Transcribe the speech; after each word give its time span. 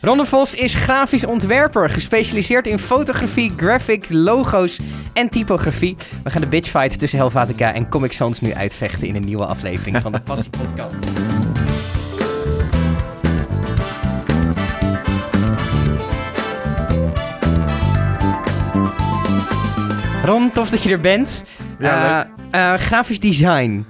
Ronde 0.00 0.24
Vos 0.26 0.54
is 0.54 0.74
grafisch 0.74 1.24
ontwerper, 1.24 1.90
gespecialiseerd 1.90 2.66
in 2.66 2.78
fotografie, 2.78 3.52
graphic, 3.56 4.06
logo's 4.10 4.78
en 5.12 5.28
typografie. 5.28 5.96
We 6.24 6.30
gaan 6.30 6.40
de 6.40 6.46
bitchfight 6.46 6.98
tussen 6.98 7.18
Helvatica 7.18 7.72
en 7.74 7.88
Comic 7.88 8.12
Sans 8.12 8.40
nu 8.40 8.52
uitvechten 8.54 9.08
in 9.08 9.14
een 9.14 9.24
nieuwe 9.24 9.46
aflevering 9.46 10.00
van 10.02 10.12
de 10.12 10.20
Passie 10.28 10.50
Podcast. 10.50 10.94
Ron, 20.24 20.50
tof 20.50 20.70
dat 20.70 20.82
je 20.82 20.90
er 20.90 21.00
bent. 21.00 21.42
Ja, 21.78 22.26
Eh, 22.50 22.72
eh, 22.72 22.80
grafisch 22.80 23.20
design. 23.20 23.86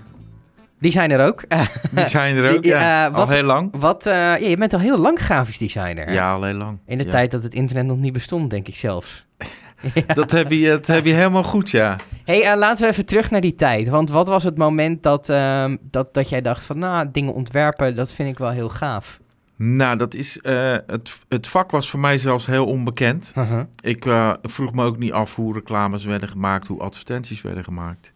Die 0.80 0.92
zijn 0.92 1.10
er 1.10 1.26
ook. 1.26 1.42
Die 1.90 2.04
zijn 2.04 2.36
er 2.36 2.54
ook, 2.54 2.62
Die, 2.62 2.70
ja. 2.72 3.06
eh, 3.08 3.14
al 3.14 3.28
heel 3.28 3.42
lang. 3.42 3.68
Wat, 3.76 4.06
eh, 4.06 4.12
ja, 4.14 4.36
je 4.36 4.56
bent 4.56 4.72
al 4.74 4.80
heel 4.80 4.98
lang 4.98 5.18
grafisch 5.18 5.58
designer. 5.58 6.12
Ja, 6.12 6.32
al 6.32 6.42
heel 6.42 6.54
lang. 6.54 6.78
In 6.86 6.98
de 6.98 7.04
Ja. 7.04 7.10
tijd 7.10 7.30
dat 7.30 7.42
het 7.42 7.54
internet 7.54 7.86
nog 7.86 7.98
niet 7.98 8.12
bestond, 8.12 8.50
denk 8.50 8.68
ik 8.68 8.76
zelfs. 8.76 9.26
Dat 10.14 10.30
heb, 10.30 10.50
je, 10.50 10.68
dat 10.68 10.86
heb 10.86 11.04
je 11.04 11.12
helemaal 11.12 11.42
goed, 11.44 11.70
ja. 11.70 11.96
hey, 12.24 12.42
eh, 12.42 12.56
laten 12.56 12.84
we 12.84 12.90
even 12.90 13.06
terug 13.06 13.30
naar 13.30 13.40
die 13.40 13.54
tijd. 13.54 13.88
Want 13.88 14.10
wat 14.10 14.28
was 14.28 14.42
het 14.44 14.56
moment 14.58 15.02
dat, 15.02 15.28
ehm, 15.28 15.76
dat, 15.80 16.14
dat 16.14 16.28
jij 16.28 16.40
dacht 16.42 16.64
van... 16.66 16.78
nou, 16.78 17.08
dingen 17.12 17.32
ontwerpen, 17.34 17.94
dat 17.94 18.12
vind 18.12 18.28
ik 18.28 18.38
wel 18.38 18.50
heel 18.50 18.68
gaaf. 18.68 19.18
Nou, 19.56 19.96
dat 19.96 20.14
is, 20.14 20.40
eh, 20.40 20.76
het, 20.86 21.22
het 21.28 21.46
vak 21.46 21.70
was 21.70 21.90
voor 21.90 22.00
mij 22.00 22.18
zelfs 22.18 22.46
heel 22.46 22.66
onbekend. 22.66 23.32
Uh-huh. 23.38 23.60
Ik 23.80 24.06
eh, 24.06 24.32
vroeg 24.42 24.72
me 24.72 24.84
ook 24.84 24.98
niet 24.98 25.12
af 25.12 25.34
hoe 25.34 25.54
reclames 25.54 26.04
werden 26.04 26.28
gemaakt, 26.28 26.66
hoe 26.66 26.80
advertenties 26.80 27.42
werden 27.42 27.64
gemaakt. 27.64 28.12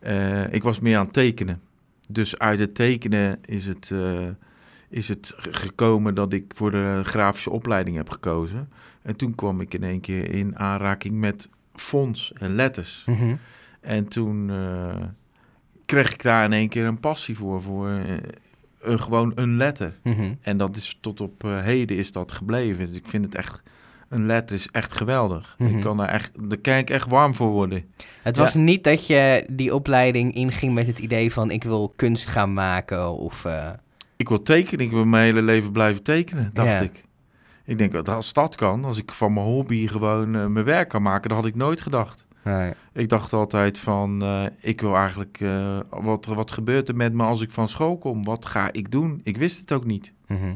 Eh, 0.00 0.52
ik 0.52 0.62
was 0.62 0.80
meer 0.80 0.96
aan 0.96 1.04
het 1.04 1.12
tekenen. 1.12 1.60
Dus 2.12 2.38
uit 2.38 2.58
het 2.58 2.74
tekenen 2.74 3.38
is 3.44 3.66
het, 3.66 3.90
eh, 3.92 4.26
is 4.88 5.08
het 5.08 5.34
gekomen 5.36 6.14
dat 6.14 6.32
ik 6.32 6.44
voor 6.54 6.70
de 6.70 7.00
grafische 7.04 7.50
opleiding 7.50 7.96
heb 7.96 8.10
gekozen. 8.10 8.68
En 9.02 9.16
toen 9.16 9.34
kwam 9.34 9.60
ik 9.60 9.74
in 9.74 9.82
één 9.82 10.00
keer 10.00 10.34
in 10.34 10.58
aanraking 10.58 11.14
met 11.14 11.48
fonts 11.74 12.32
en 12.32 12.54
letters. 12.54 13.04
Mhm. 13.06 13.34
En 13.80 14.08
toen 14.08 14.50
eh, 14.50 15.02
kreeg 15.84 16.12
ik 16.12 16.22
daar 16.22 16.44
in 16.44 16.52
één 16.52 16.68
keer 16.68 16.84
een 16.84 17.00
passie 17.00 17.36
voor, 17.36 17.62
voor 17.62 17.88
eh, 17.88 18.16
een, 18.80 19.00
gewoon 19.00 19.32
een 19.34 19.56
letter. 19.56 19.98
Mhm. 20.02 20.34
En 20.40 20.56
dat 20.56 20.76
is 20.76 20.98
tot 21.00 21.20
op 21.20 21.42
heden 21.42 21.96
is 21.96 22.12
dat 22.12 22.32
gebleven. 22.32 22.86
Dus 22.86 22.96
ik 22.96 23.08
vind 23.08 23.24
het 23.24 23.34
echt, 23.34 23.62
een 24.10 24.26
letter 24.26 24.56
is 24.56 24.68
echt 24.70 24.96
geweldig. 24.96 25.54
Mhm. 25.58 25.76
Ik 25.76 25.80
kan 25.82 25.96
daar 25.96 26.08
echt, 26.08 26.48
daar 26.48 26.58
kan 26.58 26.74
ik 26.76 26.90
echt 26.90 27.10
warm 27.10 27.34
voor 27.34 27.48
worden. 27.50 27.84
Het 28.22 28.36
was 28.36 28.54
niet 28.54 28.84
dat 28.84 29.06
je 29.06 29.44
die 29.50 29.74
opleiding 29.74 30.34
inging 30.34 30.74
met 30.74 30.86
het 30.86 30.98
idee 30.98 31.32
van... 31.32 31.50
ik 31.50 31.62
wil 31.64 31.92
kunst 31.96 32.26
gaan 32.28 32.52
maken 32.54 33.12
of... 33.12 33.44
eh, 33.44 33.70
Ik 34.16 34.28
wil 34.28 34.42
tekenen, 34.42 34.84
ik 34.84 34.90
wil 34.90 35.04
mijn 35.04 35.24
hele 35.24 35.42
leven 35.42 35.72
blijven 35.72 36.02
tekenen, 36.02 36.50
dacht 36.54 36.68
Ja. 36.68 36.80
ik. 36.80 37.04
Ik 37.64 37.78
denk, 37.78 37.92
dat 37.92 38.08
als 38.08 38.32
dat 38.32 38.54
kan, 38.56 38.84
als 38.84 38.98
ik 38.98 39.12
van 39.12 39.32
mijn 39.32 39.46
hobby 39.46 39.86
gewoon 39.88 40.34
eh, 40.36 40.46
mijn 40.46 40.64
werk 40.64 40.88
kan 40.88 41.02
maken, 41.02 41.28
dat 41.28 41.38
had 41.38 41.46
ik 41.46 41.54
nooit 41.54 41.80
gedacht. 41.80 42.26
nee. 42.44 42.72
Ik 42.92 43.08
dacht 43.08 43.32
altijd 43.32 43.78
van, 43.78 44.22
eh, 44.22 44.44
ik 44.60 44.80
wil 44.80 44.96
eigenlijk, 44.96 45.38
eh, 45.40 45.78
wat, 45.90 46.26
wat 46.26 46.50
gebeurt 46.50 46.88
er 46.88 46.96
met 46.96 47.12
me 47.12 47.22
als 47.22 47.40
ik 47.40 47.50
van 47.50 47.68
school 47.68 47.98
kom? 47.98 48.24
Wat 48.24 48.46
ga 48.46 48.72
ik 48.72 48.90
doen? 48.90 49.20
Ik 49.24 49.36
wist 49.36 49.60
het 49.60 49.72
ook 49.72 49.84
niet. 49.84 50.12
Mhm. 50.26 50.54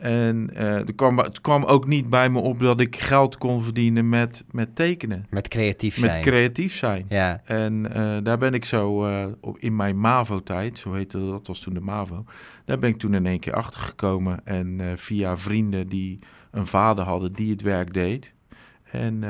En 0.00 0.50
eh, 0.54 0.74
er 0.74 0.94
kwam, 0.94 1.18
het 1.18 1.40
kwam 1.40 1.64
ook 1.64 1.86
niet 1.86 2.10
bij 2.10 2.30
me 2.30 2.38
op 2.38 2.58
dat 2.58 2.80
ik 2.80 2.96
geld 2.96 3.38
kon 3.38 3.62
verdienen 3.62 4.08
met, 4.08 4.44
met 4.50 4.74
tekenen. 4.76 5.26
Met 5.30 5.48
creatief 5.48 5.98
zijn. 5.98 6.12
Met 6.12 6.20
creatief 6.20 6.74
zijn. 6.76 7.06
ja. 7.08 7.40
En 7.44 7.92
eh, 7.94 8.16
daar 8.22 8.38
ben 8.38 8.54
ik 8.54 8.64
zo 8.64 9.06
eh, 9.06 9.26
in 9.58 9.76
mijn 9.76 10.00
MAVO-tijd, 10.00 10.78
zo 10.78 10.92
heette 10.92 11.18
dat, 11.18 11.30
dat 11.30 11.46
was 11.46 11.60
toen 11.60 11.74
de 11.74 11.80
MAVO. 11.80 12.24
Daar 12.64 12.78
ben 12.78 12.90
ik 12.90 12.96
toen 12.96 13.14
in 13.14 13.26
één 13.26 13.40
keer 13.40 13.54
achter 13.54 13.80
gekomen. 13.80 14.40
En 14.46 14.80
via 14.98 15.36
vrienden 15.36 15.88
die 15.88 16.18
een 16.50 16.66
vader 16.66 17.04
hadden 17.04 17.32
die 17.32 17.50
het 17.50 17.62
werk 17.62 17.92
deed. 17.92 18.34
En 18.90 19.24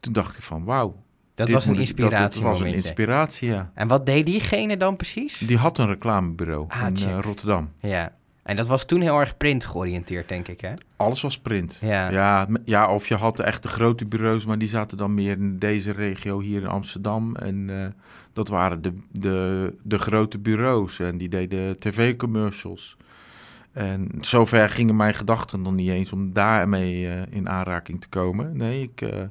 toen 0.00 0.12
dacht 0.12 0.36
ik 0.36 0.42
van 0.42 0.64
wauw. 0.64 1.02
Dat 1.34 1.50
was 1.50 1.66
een 1.66 1.76
inspiratie. 1.76 2.40
Dat, 2.40 2.50
was 2.50 2.60
een 2.60 2.74
inspiratie, 2.74 3.48
ja. 3.48 3.70
En 3.74 3.88
wat 3.88 4.06
deed 4.06 4.26
diegene 4.26 4.76
dan 4.76 4.96
precies? 4.96 5.38
Die 5.38 5.56
had 5.56 5.78
een 5.78 5.86
reclamebureau 5.86 6.64
Ah, 6.68 6.86
in. 6.86 7.20
Rotterdam. 7.20 7.70
Ja. 7.78 8.18
En 8.42 8.56
dat 8.56 8.66
was 8.66 8.84
toen 8.84 9.00
heel 9.00 9.20
erg 9.20 9.36
print 9.36 9.64
georiënteerd, 9.64 10.28
denk 10.28 10.48
ik, 10.48 10.60
hè? 10.60 10.72
Alles 10.96 11.20
was 11.20 11.38
print. 11.38 11.78
Ja. 11.80 12.10
Ja, 12.10 12.48
ja, 12.64 12.92
of 12.94 13.08
je 13.08 13.14
had 13.14 13.36
de 13.36 13.42
echte 13.42 13.68
grote 13.68 14.06
bureaus, 14.06 14.46
maar 14.46 14.58
die 14.58 14.68
zaten 14.68 14.98
dan 14.98 15.14
meer 15.14 15.36
in 15.36 15.58
deze 15.58 15.92
regio 15.92 16.40
hier 16.40 16.60
in 16.60 16.68
Amsterdam. 16.68 17.36
En 17.36 17.70
eh, 17.70 17.86
dat 18.32 18.48
waren 18.48 18.82
de, 18.82 18.92
de, 19.10 19.74
de 19.82 19.98
grote 19.98 20.38
bureaus 20.38 21.00
en 21.00 21.18
die 21.18 21.28
deden 21.28 21.78
tv-commercials. 21.78 22.96
En 23.72 24.08
zover 24.20 24.70
gingen 24.70 24.96
mijn 24.96 25.14
gedachten 25.14 25.62
nog 25.62 25.74
niet 25.74 25.90
eens 25.90 26.12
om 26.12 26.32
daarmee 26.32 27.08
eh, 27.08 27.22
in 27.30 27.48
aanraking 27.48 28.00
te 28.00 28.08
komen. 28.08 28.56
Nee, 28.56 28.82
ik, 28.82 29.00
eh, 29.00 29.22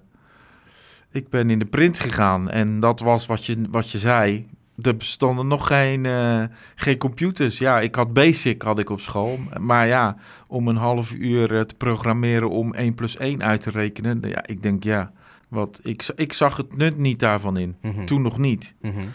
ik 1.12 1.30
ben 1.30 1.50
in 1.50 1.59
de 1.59 1.66
print 1.66 2.00
gegaan 2.00 2.50
en 2.50 2.80
dat 2.80 3.00
was 3.00 3.25
wat 3.25 3.46
je, 3.46 3.66
wat 3.69 3.92
je 3.92 3.98
zei. 3.98 4.48
Er 4.82 4.98
bestonden 4.98 5.48
nog 5.48 5.68
geen, 5.68 6.06
eh, 6.06 6.44
geen 6.76 6.98
computers. 6.98 7.58
Ja, 7.58 7.80
ik 7.80 7.96
had 7.96 8.14
Basic 8.14 8.62
had 8.62 8.80
ik 8.80 8.90
op 8.90 9.00
school. 9.00 9.40
Maar 9.60 9.88
ja, 9.88 10.16
om 10.48 10.68
een 10.68 10.76
half 10.76 11.14
uur 11.14 11.56
eh, 11.56 11.62
te 11.62 11.76
programmeren 11.76 12.50
om 12.50 12.74
1 12.74 12.94
plus 12.94 13.18
1 13.18 13.44
uit 13.44 13.62
te 13.62 13.70
rekenen. 13.70 14.20
Ja, 14.22 14.46
ik 14.46 14.62
denk 14.62 14.84
ja, 14.84 15.12
wat, 15.48 15.80
ik, 15.84 16.08
ik 16.16 16.34
zag 16.34 16.58
het 16.58 16.78
nut 16.78 16.98
niet 16.98 17.20
daarvan 17.20 17.58
in. 17.58 17.76
Mhm. 17.82 18.06
Toen 18.06 18.22
nog 18.22 18.38
niet. 18.38 18.76
Mhm. 18.82 19.06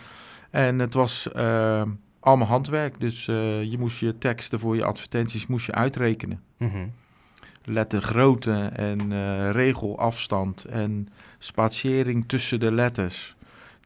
En 0.50 0.78
het 0.78 0.94
was 0.94 1.32
eh, 1.32 1.82
allemaal 2.20 2.48
handwerk. 2.48 3.00
Dus 3.00 3.24
je 3.24 3.76
moest 3.78 4.00
je 4.00 4.18
teksten 4.18 4.58
voor 4.58 4.76
je 4.76 4.84
advertenties 4.84 5.46
moest 5.46 5.66
je 5.66 5.72
uitrekenen. 5.72 6.40
Mhm. 6.56 6.86
Lettergrootte 7.64 8.70
en 8.72 9.12
regelafstand 9.52 10.64
en 10.64 11.08
spatiëring 11.38 12.28
tussen 12.28 12.60
de 12.60 12.72
letters. 12.72 13.36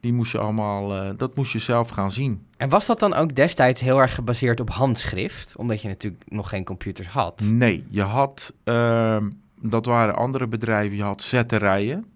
Die 0.01 0.13
moest 0.13 0.33
je 0.33 0.39
allemaal, 0.39 0.95
eh, 0.95 1.11
dat 1.17 1.37
moest 1.37 1.53
je 1.53 1.59
zelf 1.59 1.89
gaan 1.89 2.13
zien. 2.13 2.47
En 2.57 2.69
was 2.69 2.87
dat 2.87 2.99
dan 3.01 3.15
ook 3.15 3.35
destijds 3.35 3.81
heel 3.81 4.01
erg 4.01 4.15
gebaseerd 4.15 4.61
op 4.61 4.71
handschrift? 4.71 5.57
Omdat 5.57 5.83
je 5.83 5.89
natuurlijk 5.89 6.23
nog 6.31 6.49
geen 6.49 6.65
computers 6.65 7.09
had. 7.09 7.41
Nee, 7.41 7.85
je 7.89 8.03
had, 8.03 8.53
ehm, 8.65 9.31
dat 9.61 9.87
waren 9.87 10.17
andere 10.17 10.47
bedrijven, 10.47 10.97
je 10.97 11.03
had 11.03 11.23
zetterijen. 11.23 12.07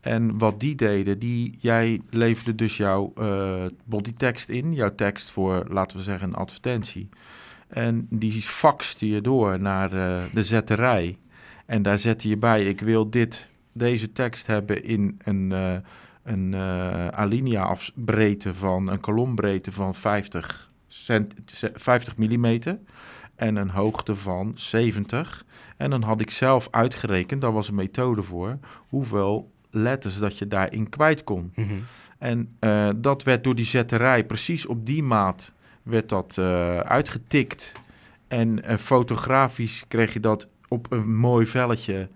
En 0.00 0.38
wat 0.38 0.60
die 0.60 0.74
deden, 0.74 1.18
die, 1.18 1.56
jij 1.58 2.00
leverde 2.10 2.54
dus 2.54 2.76
jouw 2.76 3.12
eh 3.14 3.64
bodytekst 3.84 4.48
in, 4.48 4.74
jouw 4.74 4.94
tekst 4.94 5.30
voor, 5.30 5.66
laten 5.68 5.96
we 5.96 6.02
zeggen, 6.02 6.28
een 6.28 6.34
advertentie. 6.34 7.08
En 7.68 8.06
die 8.10 8.32
faxte 8.32 9.08
je 9.08 9.20
door 9.20 9.60
naar 9.60 9.92
eh, 9.92 10.22
de 10.32 10.44
zetterij. 10.44 11.18
En 11.66 11.82
daar 11.82 11.98
zette 11.98 12.28
je 12.28 12.36
bij, 12.36 12.64
ik 12.64 12.80
wil 12.80 13.10
dit, 13.10 13.48
deze 13.72 14.12
tekst 14.12 14.46
hebben 14.46 14.84
in 14.84 15.18
een, 15.24 15.52
een 16.26 16.54
eh 16.54 17.08
alinea 17.08 17.76
breedte 17.94 18.54
van, 18.54 18.90
een 18.90 19.00
kolombreedte 19.00 19.72
van 19.72 19.94
50, 19.94 20.70
cent, 20.86 21.34
50 21.74 22.16
millimeter 22.16 22.78
en 23.34 23.56
een 23.56 23.70
hoogte 23.70 24.14
van 24.14 24.52
70. 24.54 25.44
En 25.76 25.90
dan 25.90 26.02
had 26.02 26.20
ik 26.20 26.30
zelf 26.30 26.68
uitgerekend, 26.70 27.40
daar 27.40 27.52
was 27.52 27.68
een 27.68 27.74
methode 27.74 28.22
voor, 28.22 28.58
hoeveel 28.88 29.50
letters 29.70 30.18
dat 30.18 30.38
je 30.38 30.48
daarin 30.48 30.88
kwijt 30.88 31.24
kon. 31.24 31.52
Mhm. 31.54 31.74
En 32.18 32.56
eh, 32.58 32.88
dat 32.96 33.22
werd 33.22 33.44
door 33.44 33.54
die 33.54 33.64
zetterij, 33.64 34.24
precies 34.24 34.66
op 34.66 34.86
die 34.86 35.02
maat, 35.02 35.52
werd 35.82 36.08
dat 36.08 36.38
eh, 36.38 36.78
uitgetikt. 36.78 37.72
En 38.28 38.78
fotografisch 38.78 39.84
kreeg 39.88 40.12
je 40.12 40.20
dat 40.20 40.48
op 40.68 40.92
een 40.92 41.16
mooi 41.16 41.46
velletje 41.46 42.08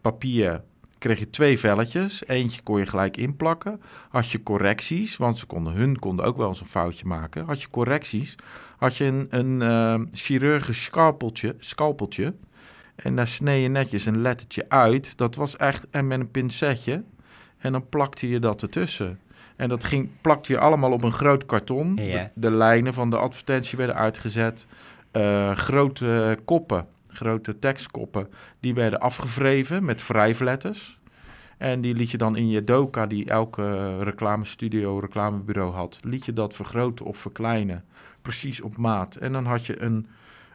papier. 0.00 0.62
Kreeg 0.98 1.18
je 1.18 1.30
twee 1.30 1.58
velletjes. 1.58 2.26
Eentje 2.26 2.62
kon 2.62 2.78
je 2.78 2.86
gelijk 2.86 3.16
inplakken. 3.16 3.80
Had 4.08 4.30
je 4.30 4.42
correcties, 4.42 5.16
want 5.16 5.38
ze 5.38 5.46
konden, 5.46 5.72
hun 5.72 5.98
konden 5.98 6.24
ook 6.24 6.36
wel 6.36 6.48
eens 6.48 6.60
een 6.60 6.66
foutje 6.66 7.06
maken. 7.06 7.44
Had 7.44 7.62
je 7.62 7.70
correcties, 7.70 8.34
had 8.76 8.96
je 8.96 9.04
een, 9.04 9.26
een 9.30 9.62
eh, 9.62 10.00
chirurgisch 10.12 10.82
scalpeltje, 10.82 11.56
scalpeltje. 11.58 12.34
En 12.96 13.16
daar 13.16 13.26
snee 13.26 13.62
je 13.62 13.68
netjes 13.68 14.06
een 14.06 14.20
lettertje 14.20 14.64
uit. 14.68 15.16
Dat 15.16 15.34
was 15.34 15.56
echt 15.56 15.86
en 15.90 16.06
met 16.06 16.20
een 16.20 16.30
pincetje. 16.30 17.04
En 17.58 17.72
dan 17.72 17.88
plakte 17.88 18.28
je 18.28 18.38
dat 18.38 18.62
ertussen. 18.62 19.20
En 19.56 19.68
dat 19.68 19.84
ging, 19.84 20.08
plakte 20.20 20.52
je 20.52 20.58
allemaal 20.58 20.92
op 20.92 21.02
een 21.02 21.12
groot 21.12 21.46
karton. 21.46 21.96
Ja. 21.96 22.22
De, 22.22 22.30
de 22.34 22.50
lijnen 22.50 22.94
van 22.94 23.10
de 23.10 23.16
advertentie 23.16 23.78
werden 23.78 23.96
uitgezet. 23.96 24.66
Eh, 25.10 25.56
grote 25.56 26.38
koppen, 26.44 26.86
grote 27.18 27.58
tekstkoppen, 27.58 28.28
die 28.60 28.74
werden 28.74 29.00
afgevreven 29.00 29.84
met 29.84 30.06
wrijfletters. 30.06 30.98
En 31.56 31.80
die 31.80 31.94
liet 31.94 32.10
je 32.10 32.18
dan 32.18 32.36
in 32.36 32.48
je 32.48 32.64
doka, 32.64 33.06
die 33.06 33.24
elke 33.24 33.98
reclamestudio, 34.02 34.98
reclamebureau 34.98 35.72
had, 35.72 36.00
liet 36.02 36.24
je 36.24 36.32
dat 36.32 36.54
vergroten 36.54 37.06
of 37.06 37.16
verkleinen. 37.16 37.84
Precies 38.22 38.60
op 38.60 38.76
maat. 38.76 39.16
En 39.16 39.32
dan 39.32 39.44
had 39.46 39.66
je 39.66 39.82
een, 39.82 40.06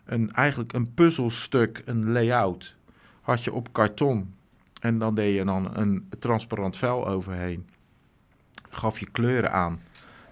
een, 0.05 0.31
eigenlijk 0.31 0.73
een 0.73 0.93
puzzelstuk, 0.93 1.81
een 1.85 2.11
layout, 2.11 2.77
had 3.21 3.43
je 3.43 3.53
op 3.53 3.73
karton. 3.73 4.33
En 4.79 4.99
dan 4.99 5.15
deed 5.15 5.35
je 5.35 5.45
dan 5.45 5.77
een 5.77 6.09
transparant 6.19 6.77
vel 6.77 7.07
overheen. 7.07 7.67
Gaf 8.69 8.99
je 8.99 9.09
kleuren 9.11 9.51
aan, 9.51 9.81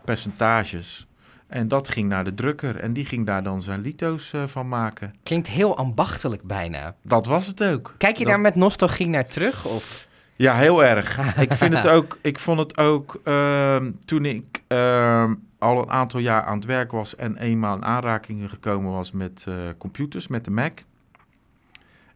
percentages. 0.03 1.07
En 1.51 1.67
dat 1.67 1.87
ging 1.87 2.09
naar 2.09 2.23
de 2.23 2.33
drukker 2.33 2.75
en 2.79 2.93
die 2.93 3.05
ging 3.05 3.25
daar 3.25 3.43
dan 3.43 3.61
zijn 3.61 3.81
lito's 3.81 4.33
eh, 4.33 4.43
van 4.47 4.67
maken. 4.67 5.13
Klinkt 5.23 5.47
heel 5.49 5.77
ambachtelijk 5.77 6.43
bijna. 6.43 6.95
Dat 7.01 7.25
was 7.25 7.47
het 7.47 7.63
ook. 7.63 7.95
Kijk 7.97 8.17
je 8.17 8.23
Dat- 8.23 8.33
daar 8.33 8.41
met 8.41 8.55
nostalgie 8.55 9.07
naar 9.07 9.27
terug? 9.27 9.65
Of? 9.65 10.07
Ja, 10.35 10.55
heel 10.55 10.83
erg. 10.85 11.19
ik 11.47 11.53
vind 11.53 11.73
het 11.75 11.87
ook. 11.87 12.17
Ik 12.21 12.39
vond 12.39 12.59
het 12.59 12.77
ook 12.77 13.19
ehm, 13.23 13.91
toen 14.05 14.25
ik 14.25 14.63
ehm, 14.67 15.33
al 15.59 15.81
een 15.81 15.89
aantal 15.89 16.19
jaar 16.19 16.43
aan 16.43 16.55
het 16.55 16.65
werk 16.65 16.91
was 16.91 17.15
en 17.15 17.37
eenmaal 17.37 17.75
in 17.75 17.85
aanraking 17.85 18.49
gekomen 18.49 18.91
was 18.91 19.11
met 19.11 19.43
eh, 19.47 19.53
computers, 19.77 20.27
met 20.27 20.45
de 20.45 20.51
Mac. 20.51 20.79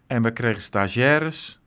En 0.07 0.21
we 0.21 0.31
kregen 0.31 0.61
stagiaires. 0.61 1.59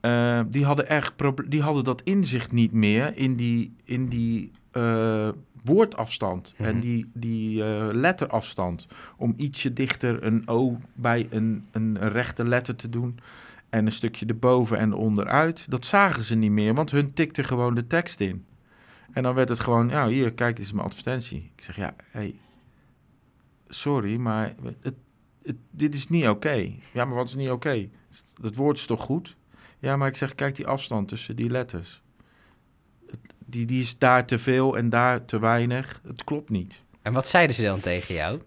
eh, 0.00 0.40
die 0.48 0.64
hadden 0.64 0.88
echt 0.88 1.12
die 1.46 1.62
hadden 1.62 1.84
dat 1.84 2.02
inzicht 2.02 2.52
niet 2.52 2.72
meer 2.72 3.16
in 3.16 3.36
die, 3.36 3.74
in 3.84 4.08
die 4.08 4.52
eh, 4.76 5.28
woordafstand 5.64 6.54
Mhm. 6.58 6.68
en 6.68 6.80
die, 6.80 7.10
die 7.14 7.64
eh, 7.64 7.88
letterafstand. 7.92 8.86
Om 9.16 9.34
ietsje 9.36 9.72
dichter 9.72 10.22
een 10.24 10.48
O 10.48 10.76
bij 10.94 11.26
een, 11.30 11.66
een 11.70 11.98
rechte 12.08 12.44
letter 12.44 12.76
te 12.76 12.88
doen. 12.88 13.18
En 13.68 13.86
een 13.86 13.92
stukje 13.92 14.26
erboven 14.26 14.78
en 14.78 14.92
onderuit. 14.92 15.70
Dat 15.70 15.86
zagen 15.86 16.22
ze 16.24 16.34
niet 16.34 16.50
meer, 16.50 16.74
want 16.74 16.90
hun 16.90 17.12
tikte 17.12 17.44
gewoon 17.44 17.74
de 17.74 17.86
tekst 17.86 18.20
in. 18.20 18.44
En 19.12 19.22
dan 19.22 19.34
werd 19.34 19.48
het 19.48 19.60
gewoon, 19.60 19.88
ja, 19.88 20.08
hier, 20.08 20.32
kijk, 20.32 20.56
dit 20.56 20.64
is 20.64 20.72
mijn 20.72 20.86
advertentie. 20.86 21.50
Ik 21.56 21.62
zeg, 21.62 21.76
ja, 21.76 21.94
hey, 22.10 22.34
sorry, 23.68 24.16
maar 24.16 24.54
het, 24.80 24.94
het, 25.42 25.56
dit 25.70 25.94
is 25.94 26.08
niet 26.08 26.28
oké. 26.28 26.72
Ja, 26.92 27.04
maar 27.04 27.14
wat 27.14 27.28
is 27.28 27.34
niet 27.34 27.50
oké? 27.50 27.88
Dat 28.40 28.54
woord 28.54 28.76
is 28.78 28.86
toch 28.86 29.02
goed? 29.02 29.36
Ja, 29.78 29.96
maar 29.96 30.08
ik 30.08 30.16
zeg, 30.16 30.34
kijk 30.34 30.54
die 30.54 30.66
afstand 30.66 31.08
tussen 31.08 31.36
die 31.36 31.50
letters. 31.50 32.02
Die, 33.46 33.66
die 33.66 33.80
is 33.80 33.98
daar 33.98 34.24
te 34.26 34.38
veel 34.38 34.76
en 34.76 34.88
daar 34.88 35.24
te 35.24 35.38
weinig. 35.40 36.00
Het 36.06 36.24
klopt 36.24 36.50
niet. 36.50 36.82
En 37.02 37.12
wat 37.12 37.28
zeiden 37.28 37.56
ze 37.56 37.62
dan 37.62 37.80
tegen 37.80 38.14
jou? 38.14 38.40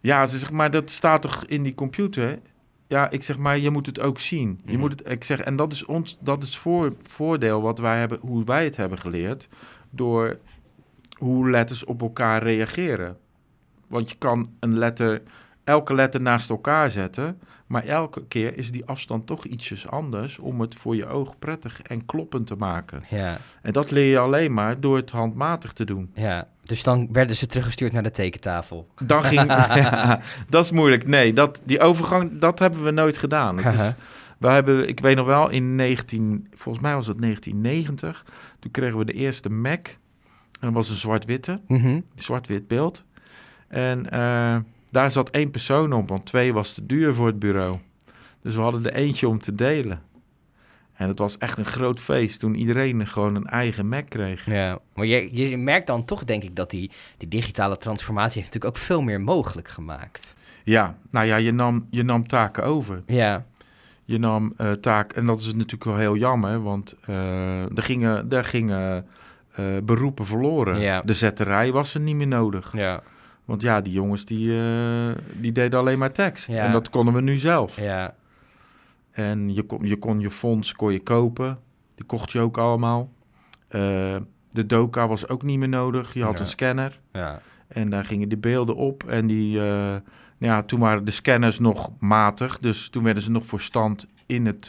Ja, 0.00 0.26
ze 0.26 0.38
zegt, 0.38 0.52
maar 0.52 0.70
dat 0.70 0.90
staat 0.90 1.22
toch 1.22 1.44
in 1.44 1.62
die 1.62 1.74
computer? 1.74 2.38
Ja, 2.86 3.10
ik 3.10 3.22
zeg, 3.22 3.38
maar 3.38 3.58
je 3.58 3.70
moet 3.70 3.86
het 3.86 4.00
ook 4.00 4.18
zien. 4.18 4.60
Je 4.64 4.70
Mhm. 4.72 4.80
moet 4.80 4.90
het, 4.90 5.08
ik 5.10 5.24
zeg, 5.24 5.40
en 5.40 5.56
dat 5.56 5.72
is 5.72 5.84
ons, 5.84 6.16
dat 6.20 6.42
is 6.42 6.56
voor, 6.56 6.94
voordeel 7.00 7.60
wat 7.62 7.78
wij 7.78 7.98
hebben, 7.98 8.18
hoe 8.20 8.44
wij 8.44 8.64
het 8.64 8.76
hebben 8.76 8.98
geleerd, 8.98 9.48
door 9.90 10.38
hoe 11.18 11.50
letters 11.50 11.84
op 11.84 12.02
elkaar 12.02 12.42
reageren. 12.42 13.16
Want 13.86 14.10
je 14.10 14.16
kan 14.16 14.50
een 14.60 14.78
letter, 14.78 15.22
elke 15.64 15.94
letter 15.94 16.20
naast 16.20 16.50
elkaar 16.50 16.90
zetten, 16.90 17.40
maar 17.68 17.84
elke 17.84 18.26
keer 18.26 18.56
is 18.56 18.70
die 18.72 18.84
afstand 18.86 19.26
toch 19.26 19.44
ietsjes 19.44 19.88
anders 19.88 20.38
om 20.38 20.60
het 20.60 20.74
voor 20.74 20.96
je 20.96 21.06
oog 21.06 21.38
prettig 21.38 21.82
en 21.82 22.04
kloppend 22.06 22.46
te 22.46 22.56
maken. 22.56 23.04
Ja, 23.10 23.36
En 23.62 23.72
dat 23.72 23.90
leer 23.90 24.10
je 24.10 24.18
alleen 24.18 24.52
maar 24.54 24.80
door 24.80 24.96
het 24.96 25.10
handmatig 25.10 25.72
te 25.72 25.84
doen. 25.84 26.10
ja. 26.14 26.48
Dus 26.62 26.82
dan 26.82 27.08
werden 27.12 27.36
ze 27.36 27.46
teruggestuurd 27.46 27.92
naar 27.92 28.02
de 28.02 28.10
tekentafel. 28.10 28.88
Dan 29.04 29.24
ging, 29.24 29.40
ja, 29.84 30.20
dat 30.48 30.64
is 30.64 30.70
moeilijk. 30.70 31.06
Nee, 31.06 31.32
dat, 31.32 31.60
die 31.64 31.80
overgang, 31.80 32.38
dat 32.38 32.58
hebben 32.58 32.84
we 32.84 32.90
nooit 32.90 33.16
gedaan. 33.16 33.58
Het 33.62 33.72
is, 33.74 33.92
we 34.38 34.48
hebben, 34.48 34.88
ik 34.88 35.00
weet 35.00 35.16
nog 35.16 35.26
wel, 35.26 35.48
in 35.48 35.74
19, 35.76 36.46
volgens 36.54 36.84
mij 36.84 36.94
was 36.94 37.06
het 37.06 37.20
1990, 37.20 38.24
toen 38.58 38.70
kregen 38.70 38.98
we 38.98 39.04
de 39.04 39.12
eerste 39.12 39.50
Mac. 39.50 39.86
En 39.86 39.96
dat 40.60 40.72
was 40.72 40.88
een 40.90 40.96
zwart-witte, 40.96 41.60
Mhm. 41.66 42.00
zwart-wit 42.14 42.68
beeld. 42.68 43.04
En 43.68 44.10
eh, 44.10 44.56
daar 44.90 45.10
zat 45.10 45.30
één 45.30 45.50
persoon 45.50 45.92
op, 45.92 46.08
want 46.08 46.26
twee 46.26 46.52
was 46.52 46.72
te 46.72 46.86
duur 46.86 47.14
voor 47.14 47.26
het 47.26 47.38
bureau. 47.38 47.76
Dus 48.42 48.54
we 48.54 48.60
hadden 48.60 48.84
er 48.84 48.92
eentje 48.92 49.28
om 49.28 49.38
te 49.38 49.52
delen. 49.52 50.02
En 50.94 51.08
het 51.08 51.18
was 51.18 51.38
echt 51.38 51.58
een 51.58 51.64
groot 51.64 52.00
feest 52.00 52.40
toen 52.40 52.54
iedereen 52.54 53.06
gewoon 53.06 53.34
een 53.34 53.46
eigen 53.46 53.88
Mac 53.88 54.08
kreeg. 54.08 54.46
Ja, 54.46 54.78
maar 54.94 55.06
je, 55.06 55.48
je 55.48 55.56
merkt 55.56 55.86
dan 55.86 56.04
toch, 56.04 56.24
denk 56.24 56.42
ik, 56.42 56.56
dat 56.56 56.70
die, 56.70 56.90
die 57.16 57.28
digitale 57.28 57.76
transformatie 57.76 58.40
heeft 58.40 58.54
natuurlijk 58.54 58.76
ook 58.76 58.86
veel 58.86 59.00
meer 59.00 59.20
mogelijk 59.20 59.68
gemaakt. 59.68 60.34
Ja, 60.64 60.98
nou 61.10 61.26
ja, 61.26 61.36
je 61.36 61.52
nam, 61.52 61.86
je 61.90 62.02
nam 62.02 62.26
taken 62.26 62.64
over. 62.64 63.02
Ja, 63.06 63.46
Je 64.04 64.18
nam 64.18 64.52
eh 64.56 64.72
taak, 64.72 65.12
en 65.12 65.26
dat 65.26 65.40
is 65.40 65.46
natuurlijk 65.46 65.84
wel 65.84 65.96
heel 65.96 66.16
jammer, 66.16 66.62
want 66.62 66.94
eh, 67.04 67.76
er 67.76 67.82
gingen, 67.82 68.30
er 68.30 68.44
gingen 68.44 69.06
eh, 69.52 69.64
beroepen 69.82 70.26
verloren. 70.26 70.80
Ja. 70.80 71.00
De 71.00 71.14
zetterij 71.14 71.72
was 71.72 71.94
er 71.94 72.00
niet 72.00 72.16
meer 72.16 72.26
nodig. 72.26 72.72
ja, 72.72 73.02
Want 73.48 73.62
ja, 73.62 73.80
die 73.80 73.92
jongens 73.92 74.24
die, 74.24 74.58
eh, 74.60 75.10
die 75.40 75.52
deden 75.52 75.78
alleen 75.78 75.98
maar 75.98 76.12
tekst. 76.12 76.52
Ja. 76.52 76.64
En 76.64 76.72
dat 76.72 76.90
konden 76.90 77.14
we 77.14 77.20
nu 77.20 77.36
zelf. 77.38 77.80
ja, 77.80 78.14
En 79.10 79.54
je 79.54 79.62
kon, 79.62 79.86
je 79.86 79.96
kon 79.96 80.20
je 80.20 80.30
fonds 80.30 80.72
kon 80.72 80.92
je 80.92 81.00
kopen. 81.02 81.58
Die 81.94 82.06
kocht 82.06 82.32
je 82.32 82.40
ook 82.40 82.58
allemaal. 82.58 83.10
Eh, 83.68 84.16
de 84.50 84.66
doka 84.66 85.08
was 85.08 85.28
ook 85.28 85.42
niet 85.42 85.58
meer 85.58 85.68
nodig. 85.68 86.14
Je 86.14 86.22
had 86.22 86.32
Ja. 86.34 86.40
een 86.40 86.46
scanner. 86.46 87.00
ja. 87.12 87.40
En 87.68 87.90
daar 87.90 88.04
gingen 88.04 88.28
die 88.28 88.38
beelden 88.38 88.76
op. 88.76 89.04
En 89.08 89.26
die, 89.26 89.60
eh, 89.60 89.96
ja, 90.38 90.62
toen 90.62 90.80
waren 90.80 91.04
de 91.04 91.10
scanners 91.10 91.58
nog 91.58 91.90
matig. 91.98 92.58
Dus 92.58 92.88
toen 92.88 93.02
werden 93.04 93.22
ze 93.22 93.30
nog 93.30 93.46
voor 93.46 93.60
stand 93.60 94.06
in 94.26 94.46
het, 94.46 94.68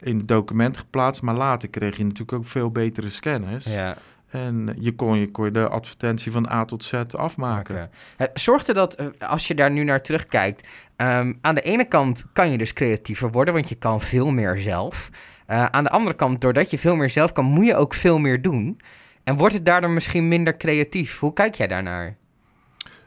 in 0.00 0.16
het 0.18 0.28
document 0.28 0.76
geplaatst. 0.76 1.22
Maar 1.22 1.34
later 1.34 1.68
kreeg 1.68 1.96
je 1.96 2.02
natuurlijk 2.04 2.32
ook 2.32 2.46
veel 2.46 2.70
betere 2.70 3.08
scanners. 3.08 3.64
ja. 3.64 3.96
En 4.30 4.76
je 4.78 4.94
kon, 4.94 5.18
je 5.18 5.30
kon 5.30 5.52
de 5.52 5.68
advertentie 5.68 6.32
van 6.32 6.50
A 6.50 6.64
tot 6.64 6.84
Z 6.84 6.94
afmaken. 7.16 7.90
Zorgde 8.34 8.72
dat, 8.72 8.94
eh, 8.94 9.06
als 9.18 9.46
je 9.46 9.54
daar 9.54 9.70
nu 9.70 9.84
naar 9.84 10.02
terugkijkt, 10.02 10.68
ehm, 10.96 11.32
aan 11.40 11.54
de 11.54 11.60
ene 11.60 11.84
kant 11.84 12.24
kan 12.32 12.50
je 12.50 12.58
dus 12.58 12.72
creatiever 12.72 13.30
worden, 13.30 13.54
want 13.54 13.68
je 13.68 13.74
kan 13.74 14.00
veel 14.00 14.30
meer 14.30 14.58
zelf. 14.58 15.10
Eh, 15.46 15.64
aan 15.64 15.84
de 15.84 15.90
andere 15.90 16.16
kant, 16.16 16.40
doordat 16.40 16.70
je 16.70 16.78
veel 16.78 16.96
meer 16.96 17.10
zelf 17.10 17.32
kan, 17.32 17.44
moet 17.44 17.66
je 17.66 17.76
ook 17.76 17.94
veel 17.94 18.18
meer 18.18 18.42
doen. 18.42 18.80
En 19.24 19.36
wordt 19.36 19.54
het 19.54 19.64
daardoor 19.64 19.90
misschien 19.90 20.28
minder 20.28 20.56
creatief? 20.56 21.18
Hoe 21.18 21.32
kijk 21.32 21.54
jij 21.54 21.66
daarnaar? 21.66 22.16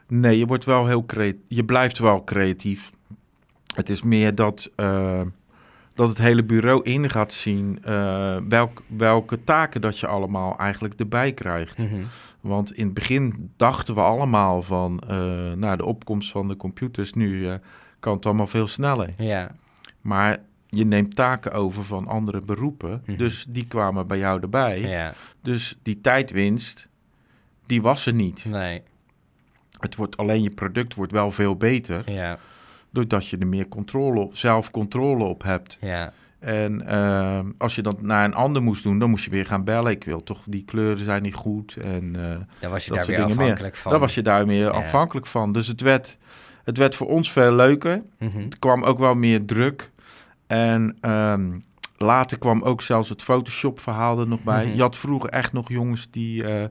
Nee, 0.08 0.38
je 0.38 0.46
wordt 0.46 0.66
wel 0.66 0.88
heel 0.88 1.06
creatief. 1.06 1.42
Je 1.48 1.66
blijft 1.66 2.00
wel 2.00 2.24
creatief. 2.24 2.92
Het 3.76 3.90
is 3.90 4.02
meer 4.02 4.36
dat, 4.36 4.72
eh, 4.76 5.22
dat 5.96 6.08
het 6.08 6.18
hele 6.18 6.44
bureau 6.44 6.84
in 6.84 7.10
gaat 7.10 7.34
zien 7.34 7.80
eh, 7.84 8.38
welk, 8.48 8.82
welke 8.88 9.44
taken 9.44 9.82
dat 9.82 10.00
je 10.00 10.08
allemaal 10.08 10.58
eigenlijk 10.58 10.94
erbij 11.00 11.34
krijgt. 11.34 11.78
Mhm. 11.78 12.02
Want 12.42 12.74
in 12.74 12.86
het 12.86 12.94
begin 12.94 13.52
dachten 13.58 13.96
we 13.96 14.02
allemaal 14.02 14.62
van, 14.62 15.02
na 15.58 15.76
de 15.76 15.86
opkomst 15.86 16.32
van 16.32 16.48
de 16.48 16.56
computers, 16.58 17.14
nu 17.14 17.48
eh, 17.48 17.54
kan 18.00 18.16
het 18.16 18.26
allemaal 18.26 18.48
veel 18.48 18.68
sneller. 18.68 19.10
Ja, 19.18 19.52
Maar 20.02 20.38
je 20.68 20.86
neemt 20.86 21.16
taken 21.16 21.52
over 21.52 21.84
van 21.84 22.08
andere 22.08 22.42
beroepen, 22.46 23.02
Mhm. 23.06 23.18
dus 23.18 23.46
die 23.50 23.66
kwamen 23.68 24.08
bij 24.08 24.18
jou 24.18 24.42
erbij. 24.42 24.80
ja, 24.80 25.14
Dus 25.42 25.78
die 25.84 26.02
tijdwinst, 26.02 26.90
die 27.66 27.82
was 27.82 28.06
er 28.06 28.14
niet. 28.14 28.46
nee, 28.46 28.82
Het 29.80 29.96
wordt 29.96 30.18
alleen 30.18 30.42
je 30.44 30.50
product 30.50 30.96
wordt 30.96 31.12
wel 31.12 31.32
veel 31.32 31.56
beter, 31.56 32.12
ja, 32.12 32.38
doordat 32.94 33.28
je 33.28 33.38
er 33.38 33.48
meer 33.48 33.68
controle 33.68 34.20
op, 34.20 34.36
zelf 34.36 34.72
controle 34.72 35.24
op 35.24 35.44
hebt. 35.44 35.78
ja, 35.82 36.14
En 36.40 36.88
eh, 36.88 37.40
als 37.58 37.76
je 37.76 37.82
dat 37.82 38.02
naar 38.02 38.26
een 38.26 38.34
ander 38.34 38.62
moest 38.64 38.84
doen, 38.84 39.00
dan 39.00 39.10
moest 39.10 39.26
je 39.26 39.32
weer 39.32 39.46
gaan 39.46 39.64
bellen. 39.64 39.92
Ik 39.92 40.04
wil 40.04 40.24
toch, 40.24 40.42
die 40.46 40.64
kleuren 40.66 41.04
zijn 41.04 41.22
niet 41.22 41.34
goed. 41.36 41.76
En 41.76 42.14
dan 42.60 42.72
was 42.72 42.86
je 42.86 42.90
Dat 42.90 43.00
daar 43.00 43.08
weer 43.08 43.16
dingen 43.18 43.36
meer. 43.36 43.42
afhankelijk 43.42 43.76
van. 43.76 43.92
daar 43.92 44.00
was 44.00 44.16
je 44.16 44.22
daar 44.22 44.46
meer 44.46 44.64
Ja. 44.66 44.70
afhankelijk 44.70 45.26
van. 45.26 45.52
Dus 45.52 45.68
het 45.68 45.82
werd, 45.82 46.18
het 46.64 46.78
werd 46.78 46.96
voor 46.96 47.08
ons 47.08 47.32
veel 47.32 47.52
leuker. 47.54 48.04
Mhm. 48.20 48.40
Er 48.40 48.60
kwam 48.60 48.84
ook 48.84 48.98
wel 49.00 49.16
meer 49.16 49.46
druk. 49.46 49.92
En 50.48 50.98
ehm, 51.02 51.50
later 51.98 52.38
kwam 52.38 52.62
ook 52.62 52.82
zelfs 52.82 53.10
het 53.10 53.24
Photoshop-verhaal 53.24 54.20
er 54.20 54.28
nog 54.28 54.44
bij. 54.44 54.66
Mhm. 54.66 54.76
Je 54.76 54.82
had 54.82 54.96
vroeger 54.98 55.30
echt 55.30 55.54
nog 55.54 55.70
jongens 55.70 56.12
die, 56.12 56.44
eh, 56.48 56.64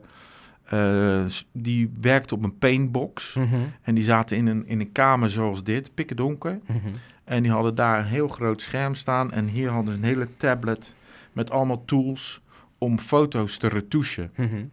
eh, 0.64 1.24
die 1.52 1.92
werkten 2.00 2.36
op 2.36 2.42
een 2.42 2.58
paintbox. 2.58 3.34
Mhm. 3.34 3.56
En 3.82 3.94
die 3.94 4.04
zaten 4.04 4.36
in 4.36 4.46
een, 4.46 4.66
in 4.66 4.80
een 4.80 4.92
kamer 4.92 5.30
zoals 5.30 5.64
dit, 5.64 5.94
pikken 5.94 6.16
donker. 6.16 6.58
Mhm. 6.66 6.78
En 7.24 7.42
die 7.42 7.52
hadden 7.52 7.74
daar 7.74 7.98
een 7.98 8.06
heel 8.06 8.28
groot 8.28 8.62
scherm 8.62 8.94
staan. 8.94 9.32
En 9.32 9.46
hier 9.46 9.70
hadden 9.70 9.94
ze 9.94 10.00
een 10.00 10.06
hele 10.06 10.28
tablet 10.36 10.94
met 11.32 11.50
allemaal 11.50 11.84
tools 11.84 12.42
om 12.78 12.98
foto's 12.98 13.56
te 13.56 13.68
retouchen. 13.68 14.30
Mhm. 14.36 14.64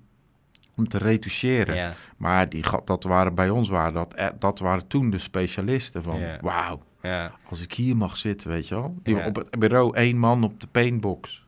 Om 0.75 0.87
te 0.87 0.97
retoucheren. 0.97 1.93
Maar 2.17 2.49
die, 2.49 2.63
dat 2.85 3.03
waren 3.03 3.35
bij 3.35 3.49
ons 3.49 3.69
waren 3.69 3.93
dat, 3.93 4.13
eh, 4.13 4.27
dat 4.39 4.59
waren 4.59 4.87
toen 4.87 5.09
de 5.09 5.17
specialisten 5.17 6.03
van 6.03 6.21
wauw, 6.41 6.83
als 7.49 7.63
ik 7.63 7.73
hier 7.73 7.97
mag 7.97 8.17
zitten, 8.17 8.49
weet 8.49 8.67
je 8.67 8.75
wel. 8.75 8.95
Die. 9.03 9.25
Op 9.25 9.35
het 9.35 9.59
bureau 9.59 9.95
één 9.95 10.17
man 10.17 10.43
op 10.43 10.61
de 10.61 10.67
paintbox. 10.67 11.47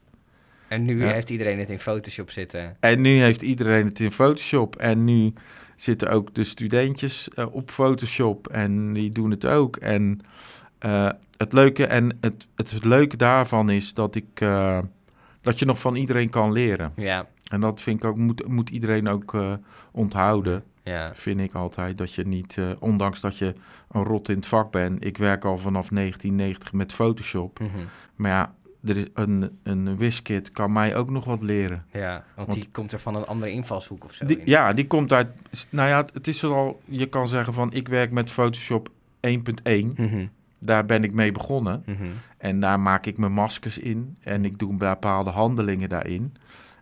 En 0.71 0.85
nu 0.85 1.05
Ja. 1.05 1.11
heeft 1.11 1.29
iedereen 1.29 1.59
het 1.59 1.69
in 1.69 1.79
Photoshop 1.79 2.29
zitten. 2.31 2.77
En 2.79 3.01
nu 3.01 3.09
heeft 3.09 3.41
iedereen 3.41 3.85
het 3.85 3.99
in 3.99 4.11
Photoshop. 4.11 4.75
En 4.75 5.03
nu 5.03 5.33
zitten 5.75 6.09
ook 6.09 6.33
de 6.33 6.43
studentjes 6.43 7.29
eh, 7.29 7.45
op 7.55 7.71
Photoshop 7.71 8.47
en 8.47 8.93
die 8.93 9.09
doen 9.09 9.31
het 9.31 9.45
ook. 9.45 9.75
En 9.75 10.19
eh, 10.79 11.09
het 11.37 11.53
leuke 11.53 11.85
en 11.85 12.17
het, 12.21 12.47
het 12.55 12.85
leuke 12.85 13.17
daarvan 13.17 13.69
is 13.69 13.93
dat 13.93 14.15
ik 14.15 14.25
eh, 14.33 14.79
dat 15.41 15.59
je 15.59 15.65
nog 15.65 15.79
van 15.79 15.95
iedereen 15.95 16.29
kan 16.29 16.51
leren. 16.51 16.93
Ja, 16.95 17.27
En 17.51 17.59
dat 17.59 17.81
vind 17.81 18.03
ik 18.03 18.09
ook 18.09 18.17
moet, 18.17 18.47
moet 18.47 18.69
iedereen 18.69 19.07
ook 19.07 19.35
onthouden. 19.91 20.63
ja, 20.83 21.11
Vind 21.13 21.39
ik 21.39 21.53
altijd 21.53 21.97
dat 21.97 22.13
je 22.13 22.23
niet, 22.27 22.57
ondanks 22.79 23.19
dat 23.19 23.37
je 23.37 23.53
een 23.91 24.03
rot 24.03 24.29
in 24.29 24.35
het 24.35 24.47
vak 24.47 24.71
bent. 24.71 25.05
Ik 25.05 25.17
werk 25.17 25.45
al 25.45 25.57
vanaf 25.57 25.87
1990 25.87 26.73
met 26.73 26.93
Photoshop. 26.93 27.59
mhm. 27.59 27.69
Maar 28.15 28.31
ja, 28.31 28.53
er 28.85 28.97
is 28.97 29.05
een, 29.13 29.59
een 29.63 29.97
WizKid 29.97 30.51
kan 30.51 30.71
mij 30.71 30.95
ook 30.95 31.09
nog 31.09 31.25
wat 31.25 31.41
leren. 31.41 31.85
Ja, 31.91 32.23
want, 32.35 32.47
Want- 32.47 32.59
die 32.59 32.69
komt 32.71 32.91
er 32.91 32.99
van 32.99 33.15
een 33.15 33.25
andere 33.25 33.51
invalshoek 33.51 34.03
of 34.03 34.13
zo. 34.13 34.25
Die, 34.25 34.37
in. 34.37 34.45
ja, 34.45 34.73
die 34.73 34.87
komt 34.87 35.13
uit... 35.13 35.27
Nou 35.69 35.89
ja, 35.89 36.05
het 36.13 36.27
is 36.27 36.43
al... 36.43 36.81
Je 36.85 37.05
kan 37.05 37.27
zeggen 37.27 37.53
van, 37.53 37.73
ik 37.73 37.87
werk 37.87 38.11
met 38.11 38.29
Photoshop 38.31 38.89
1.1. 39.27 39.85
Mhm, 39.95 40.25
Daar 40.59 40.85
ben 40.85 41.03
ik 41.03 41.13
mee 41.13 41.31
begonnen. 41.31 41.83
mhm. 41.85 42.05
En 42.37 42.59
daar 42.59 42.79
maak 42.79 43.05
ik 43.05 43.17
mijn 43.17 43.31
maskers 43.33 43.77
in. 43.77 44.17
En 44.21 44.45
ik 44.45 44.59
doe 44.59 44.73
bepaalde 44.75 45.29
handelingen 45.29 45.89
daarin. 45.89 46.33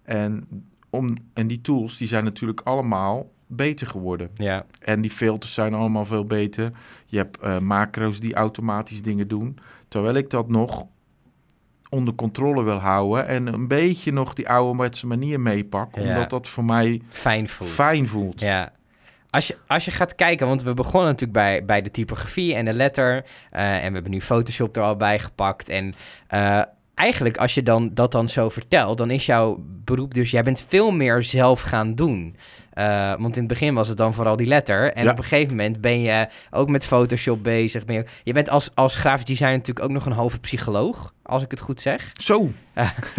En, 0.04 0.48
om, 0.90 1.16
en 1.34 1.48
die 1.48 1.62
tools, 1.62 1.98
die 1.98 2.08
zijn 2.08 2.24
natuurlijk 2.24 2.62
allemaal 2.64 3.32
beter 3.48 3.88
geworden. 3.88 4.30
Ja, 4.34 4.66
En 4.80 5.02
die 5.02 5.12
filters 5.12 5.54
zijn 5.54 5.74
allemaal 5.74 6.06
veel 6.06 6.26
beter. 6.26 6.72
Je 7.06 7.18
hebt 7.18 7.40
eh, 7.40 7.60
macro's 7.60 8.20
die 8.20 8.34
automatisch 8.34 9.02
dingen 9.02 9.28
doen. 9.28 9.58
Terwijl 9.88 10.16
ik 10.16 10.30
dat 10.30 10.50
nog 10.50 10.88
onder 11.90 12.14
controle 12.16 12.64
wil 12.64 12.78
houden. 12.78 13.28
En 13.28 13.48
een 13.54 13.68
beetje 13.68 14.12
nog 14.12 14.34
die 14.34 14.50
ouderwetse 14.50 15.08
manier 15.08 15.40
meepak. 15.40 15.96
Ja. 15.96 16.02
Omdat 16.02 16.30
dat 16.30 16.48
voor 16.48 16.66
mij 16.66 17.02
fijn 17.10 17.50
voelt. 17.50 17.70
fijn 17.70 18.08
voelt. 18.08 18.40
Ja. 18.40 18.72
Als 19.30 19.48
je, 19.48 19.58
als 19.68 19.86
je 19.86 19.92
gaat 19.92 20.16
kijken, 20.16 20.48
want 20.48 20.64
we 20.64 20.74
begonnen 20.74 21.10
natuurlijk 21.10 21.40
bij, 21.40 21.66
bij 21.66 21.82
de 21.82 21.92
typografie 21.92 22.56
en 22.56 22.66
de 22.66 22.74
letter. 22.74 23.26
eh, 23.52 23.74
en 23.74 23.88
we 23.88 23.94
hebben 23.94 24.12
nu 24.12 24.22
Photoshop 24.22 24.76
er 24.76 24.84
al 24.84 24.96
bij 24.96 25.20
gepakt. 25.20 25.70
En 25.70 25.96
eh, 26.28 26.62
eigenlijk, 26.96 27.38
als 27.38 27.54
je 27.54 27.64
dan, 27.64 27.90
dat 27.94 28.12
dan 28.12 28.28
zo 28.28 28.50
vertelt, 28.50 28.98
dan 28.98 29.12
is 29.12 29.26
jouw 29.26 29.58
beroep 29.60 30.14
dus... 30.14 30.32
Jij 30.32 30.44
bent 30.44 30.66
veel 30.68 30.92
meer 30.92 31.24
zelf 31.24 31.62
gaan 31.62 31.96
doen. 31.96 32.36
Eh, 32.74 33.14
want 33.18 33.36
in 33.36 33.44
het 33.44 33.48
begin 33.52 33.74
was 33.74 33.88
het 33.88 33.98
dan 33.98 34.14
vooral 34.14 34.36
die 34.36 34.48
letter. 34.48 34.94
En 34.94 35.04
Ja. 35.04 35.12
op 35.12 35.18
een 35.18 35.24
gegeven 35.24 35.56
moment 35.56 35.82
ben 35.82 36.02
je 36.02 36.28
ook 36.52 36.70
met 36.70 36.86
Photoshop 36.86 37.44
bezig. 37.44 37.86
Ben 37.86 37.96
je, 37.96 38.06
je 38.24 38.34
bent 38.34 38.50
als, 38.50 38.70
als 38.76 38.96
grafisch 38.96 39.26
designer 39.26 39.58
natuurlijk 39.58 39.86
ook 39.86 39.92
nog 39.92 40.06
een 40.06 40.12
halve 40.12 40.40
psycholoog, 40.40 41.14
als 41.30 41.44
ik 41.44 41.52
het 41.52 41.60
goed 41.60 41.82
zeg. 41.82 42.12
Zo. 42.14 42.52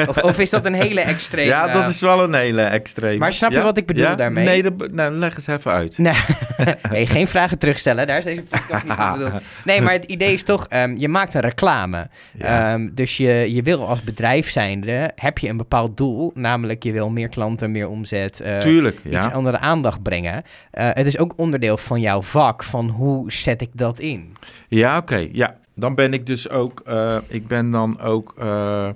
Of, 0.07 0.23
of 0.23 0.39
is 0.39 0.51
dat 0.51 0.65
een 0.67 0.75
hele 0.75 1.01
extreme... 1.01 1.47
Ja, 1.49 1.73
dat 1.73 1.89
is 1.89 2.01
wel 2.01 2.23
een 2.23 2.35
hele 2.35 2.63
extreme. 2.63 3.19
Maar 3.19 3.33
snap 3.33 3.51
je 3.51 3.57
Ja? 3.57 3.63
wat 3.63 3.77
ik 3.77 3.87
bedoel 3.87 4.03
Ja? 4.05 4.15
daarmee? 4.15 4.45
Nee, 4.45 4.63
dat, 4.63 4.93
nou, 4.93 5.15
leg 5.15 5.37
eens 5.37 5.47
even 5.47 5.71
uit. 5.73 5.99
Nee, 5.99 6.15
nee, 6.91 7.07
geen 7.07 7.27
vragen 7.27 7.59
terugstellen. 7.59 8.07
Daar 8.07 8.19
is 8.19 8.25
deze 8.25 8.43
podcast 8.43 8.85
niet 8.85 8.93
voor 8.93 9.13
bedoeld. 9.13 9.43
Nee, 9.65 9.81
maar 9.81 9.93
het 9.93 10.05
idee 10.05 10.33
is 10.33 10.43
toch, 10.43 10.67
ehm, 10.67 10.95
je 10.97 11.09
maakt 11.09 11.35
een 11.35 11.41
reclame. 11.41 12.09
Ja. 12.33 12.73
Ehm, 12.73 12.89
dus 12.93 13.17
je, 13.17 13.55
je 13.55 13.63
wil 13.63 13.89
als 13.89 14.03
bedrijf 14.03 14.51
zijnde, 14.51 15.11
heb 15.15 15.39
je 15.39 15.49
een 15.49 15.57
bepaald 15.57 15.97
doel. 15.97 16.33
Namelijk, 16.35 16.83
je 16.83 16.93
wil 16.93 17.09
meer 17.11 17.29
klanten, 17.29 17.71
meer 17.71 17.89
omzet, 17.89 18.41
eh, 18.41 18.59
Tuurlijk, 18.59 18.99
iets 19.11 19.31
andere 19.31 19.59
aandacht 19.59 20.03
brengen. 20.03 20.43
Eh, 20.71 20.89
het 20.93 21.07
is 21.07 21.19
ook 21.19 21.33
onderdeel 21.37 21.77
van 21.77 22.01
jouw 22.01 22.23
vak, 22.23 22.63
van 22.65 22.89
hoe 22.89 23.33
zet 23.33 23.61
ik 23.63 23.71
dat 23.73 23.99
in? 23.99 24.33
Ja, 24.69 24.97
oké. 24.97 25.29
Ja, 25.33 25.55
dan 25.81 25.95
ben 25.95 26.13
ik 26.13 26.27
dus 26.27 26.49
ook... 26.49 26.81
eh, 26.85 27.17
ik 27.27 27.47
ben 27.47 27.71
dan 27.71 28.01
ook... 28.01 28.35
eh, 28.39 28.89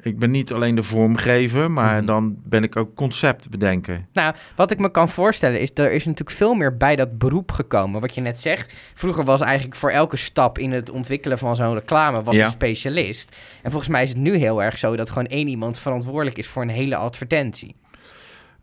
ik 0.00 0.18
ben 0.18 0.30
niet 0.30 0.52
alleen 0.52 0.74
de 0.74 0.82
vormgever, 0.82 1.70
maar 1.70 1.96
Mhm. 1.96 2.06
dan 2.06 2.36
ben 2.44 2.62
ik 2.62 2.76
ook 2.76 2.94
concept 2.94 3.50
bedenken. 3.50 4.06
Nou, 4.12 4.34
wat 4.56 4.70
ik 4.70 4.78
me 4.78 4.90
kan 4.90 5.08
voorstellen 5.08 5.60
is, 5.60 5.70
er 5.74 5.92
is 5.92 6.04
natuurlijk 6.04 6.36
veel 6.36 6.54
meer 6.54 6.76
bij 6.76 6.96
dat 6.96 7.18
beroep 7.18 7.52
gekomen. 7.52 8.00
Wat 8.00 8.14
je 8.14 8.20
net 8.20 8.38
zegt, 8.38 8.74
vroeger 8.94 9.24
was 9.24 9.40
eigenlijk 9.40 9.76
voor 9.76 9.90
elke 9.90 10.16
stap 10.16 10.58
in 10.58 10.72
het 10.72 10.90
ontwikkelen 10.90 11.38
van 11.38 11.56
zo'n 11.56 11.74
reclame 11.74 12.22
was 12.22 12.36
Ja. 12.36 12.44
een 12.44 12.50
specialist. 12.50 13.36
En 13.62 13.70
volgens 13.70 13.90
mij 13.90 14.02
is 14.02 14.08
het 14.08 14.18
nu 14.18 14.36
heel 14.36 14.62
erg 14.62 14.78
zo 14.78 14.96
dat 14.96 15.08
gewoon 15.08 15.26
één 15.26 15.48
iemand 15.48 15.78
verantwoordelijk 15.78 16.38
is 16.38 16.46
voor 16.48 16.62
een 16.62 16.68
hele 16.68 16.96
advertentie. 16.96 17.74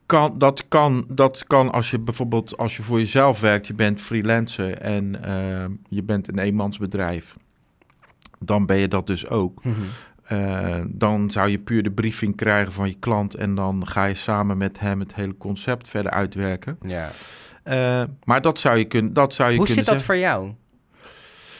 Kan, 0.05 0.37
dat, 0.37 0.67
kan, 0.67 1.05
dat 1.09 1.43
kan 1.47 1.71
als 1.71 1.91
je 1.91 1.99
bijvoorbeeld 1.99 2.57
als 2.57 2.77
je 2.77 2.83
voor 2.83 2.99
jezelf 2.99 3.39
werkt, 3.39 3.67
je 3.67 3.73
bent 3.73 4.01
freelancer 4.01 4.77
en 4.77 5.23
eh, 5.23 5.65
je 5.89 6.03
bent 6.03 6.27
een 6.27 6.39
eenmansbedrijf. 6.39 7.35
Dan 8.39 8.65
ben 8.65 8.77
je 8.77 8.87
dat 8.87 9.07
dus 9.07 9.27
ook. 9.27 9.61
Eh, 10.25 10.81
dan 10.87 11.31
zou 11.31 11.49
je 11.49 11.59
puur 11.59 11.83
de 11.83 11.91
briefing 11.91 12.35
krijgen 12.35 12.71
van 12.71 12.87
je 12.87 12.95
klant 12.99 13.33
en 13.33 13.55
dan 13.55 13.87
ga 13.87 14.05
je 14.05 14.13
samen 14.13 14.57
met 14.57 14.79
hem 14.79 14.99
het 14.99 15.15
hele 15.15 15.37
concept 15.37 15.87
verder 15.87 16.11
uitwerken. 16.11 16.77
Ja. 16.81 17.09
Eh, 17.63 18.03
maar 18.23 18.41
dat 18.41 18.59
zou 18.59 18.77
je, 18.77 18.85
kun, 18.85 19.13
dat 19.13 19.33
zou 19.33 19.51
je 19.51 19.57
Hoe 19.57 19.65
kunnen 19.65 19.83
zit 19.85 19.93
dat 19.93 20.01
zeggen. 20.01 20.15
voor 20.15 20.29
jou? 20.29 20.53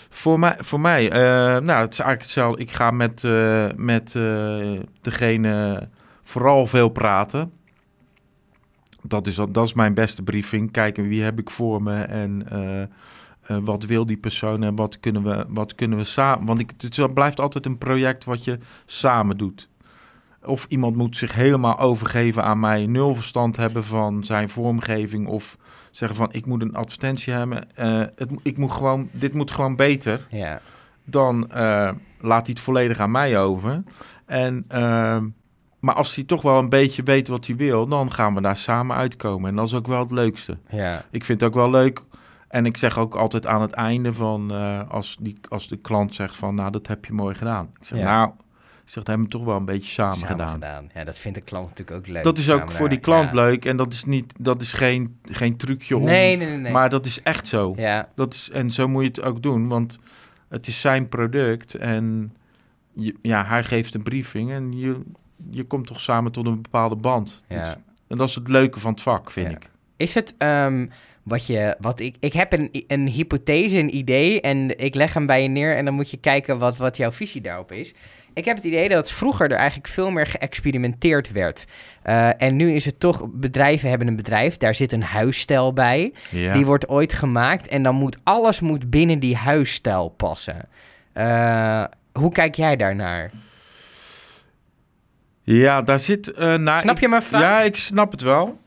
Voor 0.10 0.40
mij, 0.40 0.56
voor 0.60 0.80
mij 0.80 1.12
eh, 1.12 1.20
nou, 1.62 1.82
het 1.82 1.92
is 1.94 2.00
eigenlijk 2.00 2.22
hetzelfde. 2.22 2.62
Ik 2.62 2.72
ga 2.72 2.92
met, 2.92 3.24
met 3.76 4.12
degene 5.02 5.88
vooral 6.24 6.68
veel 6.68 6.90
praten. 6.90 7.52
Dat 9.02 9.28
is, 9.28 9.36
dat 9.36 9.66
is 9.66 9.74
mijn 9.74 9.94
beste 9.94 10.24
briefing. 10.24 10.72
Kijken 10.72 11.08
wie 11.08 11.24
heb 11.24 11.40
ik 11.40 11.50
voor 11.50 11.84
me 11.84 12.02
en 12.02 12.48
eh, 13.48 13.58
wat 13.62 13.84
wil 13.84 14.06
die 14.06 14.18
persoon 14.18 14.64
en 14.64 14.76
wat 14.76 15.00
kunnen 15.00 15.24
we, 15.24 15.46
wat 15.48 15.76
kunnen 15.76 15.98
we 15.98 16.04
samen. 16.04 16.46
Want 16.46 16.60
ik, 16.60 16.72
het 16.78 17.14
blijft 17.14 17.40
altijd 17.40 17.66
een 17.66 17.78
project 17.78 18.24
wat 18.24 18.44
je 18.44 18.58
samen 18.86 19.38
doet. 19.38 19.70
Of 20.44 20.66
iemand 20.70 20.96
moet 20.96 21.18
zich 21.18 21.34
helemaal 21.34 21.80
overgeven 21.80 22.44
aan 22.44 22.60
mij, 22.60 22.86
nul 22.86 23.16
verstand 23.16 23.56
hebben 23.56 23.84
van 23.84 24.24
zijn 24.24 24.50
vormgeving. 24.50 25.28
Of 25.28 25.58
zeggen 25.92 26.18
van 26.18 26.28
ik 26.32 26.46
moet 26.46 26.62
een 26.62 26.76
advertentie 26.76 27.34
hebben. 27.34 27.76
Eh, 27.76 28.02
het, 28.16 28.30
ik 28.42 28.58
moet 28.58 28.72
gewoon, 28.72 29.10
dit 29.12 29.34
moet 29.34 29.52
gewoon 29.52 29.76
beter 29.76 30.28
Ja. 30.30 30.62
dan 31.04 31.52
eh, 31.52 31.92
laat 32.20 32.46
hij 32.46 32.56
het 32.56 32.60
volledig 32.60 33.00
aan 33.00 33.12
mij 33.12 33.40
over. 33.40 33.84
En, 34.26 34.66
eh, 34.68 35.18
maar 35.80 35.96
als 35.96 36.16
hij 36.16 36.24
toch 36.24 36.42
wel 36.42 36.58
een 36.60 36.70
beetje 36.70 37.04
weet 37.04 37.28
wat 37.28 37.48
hij 37.48 37.56
wil, 37.56 37.88
dan 37.88 38.12
gaan 38.12 38.36
we 38.36 38.42
daar 38.42 38.58
samen 38.58 38.96
uitkomen. 38.96 39.50
En 39.50 39.56
dat 39.56 39.66
is 39.66 39.74
ook 39.74 39.88
wel 39.88 40.00
het 40.00 40.12
leukste. 40.12 40.58
Ja. 40.70 41.06
Ik 41.12 41.24
vind 41.26 41.40
het 41.42 41.50
ook 41.50 41.56
wel 41.56 41.70
leuk. 41.70 42.04
En 42.56 42.66
ik 42.66 42.78
zeg 42.78 42.98
ook 42.98 43.16
altijd 43.16 43.46
aan 43.48 43.62
het 43.62 43.72
einde 43.72 44.14
van, 44.14 44.52
eh, 44.54 44.90
als, 44.90 45.18
die, 45.20 45.38
als 45.50 45.68
de 45.68 45.78
klant 45.78 46.14
zegt 46.14 46.36
van, 46.36 46.56
nou, 46.56 46.72
dat 46.72 46.88
heb 46.88 47.06
je 47.06 47.14
mooi 47.14 47.36
gedaan. 47.36 47.70
Ik 47.80 47.86
zeg, 47.86 48.00
Ja. 48.00 48.06
nou, 48.06 48.28
ik 48.30 48.92
zeg, 48.92 48.94
dat 49.04 49.08
hebben 49.08 49.26
we 49.26 49.32
toch 49.32 49.44
wel 49.44 49.56
een 49.56 49.66
beetje 49.66 49.92
samen, 49.92 50.28
gedaan. 50.28 50.60
Ja, 50.94 51.04
dat 51.04 51.18
vindt 51.20 51.38
de 51.38 51.44
klant 51.44 51.70
natuurlijk 51.70 51.98
ook 51.98 52.08
leuk. 52.08 52.24
Dat 52.24 52.38
is 52.38 52.50
ook 52.50 52.58
Samen 52.60 52.74
voor 52.74 52.90
die 52.90 53.00
daar- 53.00 53.06
klant 53.08 53.30
ja. 53.30 53.36
leuk. 53.36 53.66
En 53.66 53.78
dat 53.78 53.94
is, 53.94 54.04
niet, 54.06 54.34
dat 54.40 54.62
is 54.62 54.74
geen, 54.74 55.20
geen 55.24 55.58
trucje 55.58 55.98
om... 55.98 56.04
Nee, 56.04 56.36
nee, 56.38 56.48
nee. 56.48 56.58
nee. 56.58 56.72
Maar 56.72 56.90
dat 56.90 57.06
is 57.06 57.22
echt 57.22 57.48
zo. 57.48 57.74
ja. 57.78 58.10
Dat 58.16 58.34
is, 58.34 58.50
en 58.50 58.72
zo 58.72 58.88
moet 58.88 59.02
je 59.02 59.08
het 59.08 59.22
ook 59.24 59.44
doen, 59.44 59.68
want 59.68 60.00
het 60.50 60.68
is 60.68 60.82
zijn 60.82 61.10
product 61.10 61.74
en 61.76 62.36
je, 62.94 63.16
ja, 63.22 63.46
hij 63.46 63.64
geeft 63.64 63.94
een 63.94 64.04
briefing 64.04 64.52
en 64.52 64.78
je, 64.78 65.02
je 65.50 65.64
komt 65.64 65.88
toch 65.88 66.00
samen 66.00 66.32
tot 66.32 66.46
een 66.46 66.62
bepaalde 66.62 66.96
band. 66.96 67.44
Ja. 67.48 67.62
Dat- 67.62 67.78
en 68.08 68.18
dat 68.18 68.30
is 68.30 68.36
het 68.36 68.48
leuke 68.50 68.80
van 68.80 68.92
het 68.92 69.02
vak, 69.02 69.32
vind 69.32 69.50
Ja. 69.50 69.56
ik. 69.56 69.70
Is 69.96 70.14
het 70.14 70.36
ehm, 70.38 70.88
wat 71.26 71.48
je, 71.48 71.76
wat 71.80 72.00
ik, 72.00 72.16
ik 72.20 72.34
heb 72.34 72.54
een, 72.54 72.70
een 72.88 73.08
hypothese, 73.08 73.78
een 73.78 73.96
idee 73.96 74.42
en 74.42 74.80
ik 74.80 74.96
leg 74.96 75.14
hem 75.14 75.26
bij 75.26 75.42
je 75.42 75.48
neer 75.48 75.76
en 75.76 75.86
dan 75.86 75.94
moet 75.94 76.10
je 76.10 76.18
kijken 76.18 76.58
wat, 76.58 76.78
wat 76.78 76.98
jouw 76.98 77.12
visie 77.12 77.42
daarop 77.42 77.72
is. 77.72 77.94
Ik 78.34 78.46
heb 78.46 78.56
het 78.56 78.66
idee 78.66 78.90
dat 78.90 79.12
vroeger 79.12 79.52
er 79.52 79.58
eigenlijk 79.58 79.88
veel 79.88 80.10
meer 80.10 80.26
geëxperimenteerd 80.26 81.32
werd. 81.32 81.66
Eh, 82.02 82.42
en 82.42 82.56
nu 82.56 82.72
is 82.72 82.86
het 82.86 83.00
toch, 83.00 83.26
bedrijven 83.30 83.90
hebben 83.90 84.08
een 84.08 84.16
bedrijf, 84.16 84.58
daar 84.58 84.76
zit 84.76 84.92
een 84.92 85.04
huisstijl 85.04 85.74
bij. 85.74 86.14
Ja. 86.30 86.54
Die 86.54 86.66
wordt 86.66 86.90
ooit 86.90 87.14
gemaakt 87.14 87.68
en 87.68 87.84
dan 87.84 87.96
moet 87.96 88.18
alles 88.24 88.60
moet 88.60 88.90
binnen 88.90 89.20
die 89.20 89.36
huisstijl 89.36 90.10
passen. 90.10 90.68
Eh, 91.14 91.84
hoe 92.14 92.32
kijk 92.32 92.56
jij 92.56 92.76
daarnaar? 92.76 93.32
ja, 95.44 95.82
daar 95.82 96.00
zit... 96.00 96.32
eh 96.32 96.56
nou, 96.56 96.80
Snap 96.80 97.00
je 97.00 97.08
mijn 97.10 97.22
vraag? 97.24 97.42
Ja, 97.42 97.62
ik 97.62 97.76
snap 97.76 98.12
het 98.12 98.22
wel. 98.22 98.60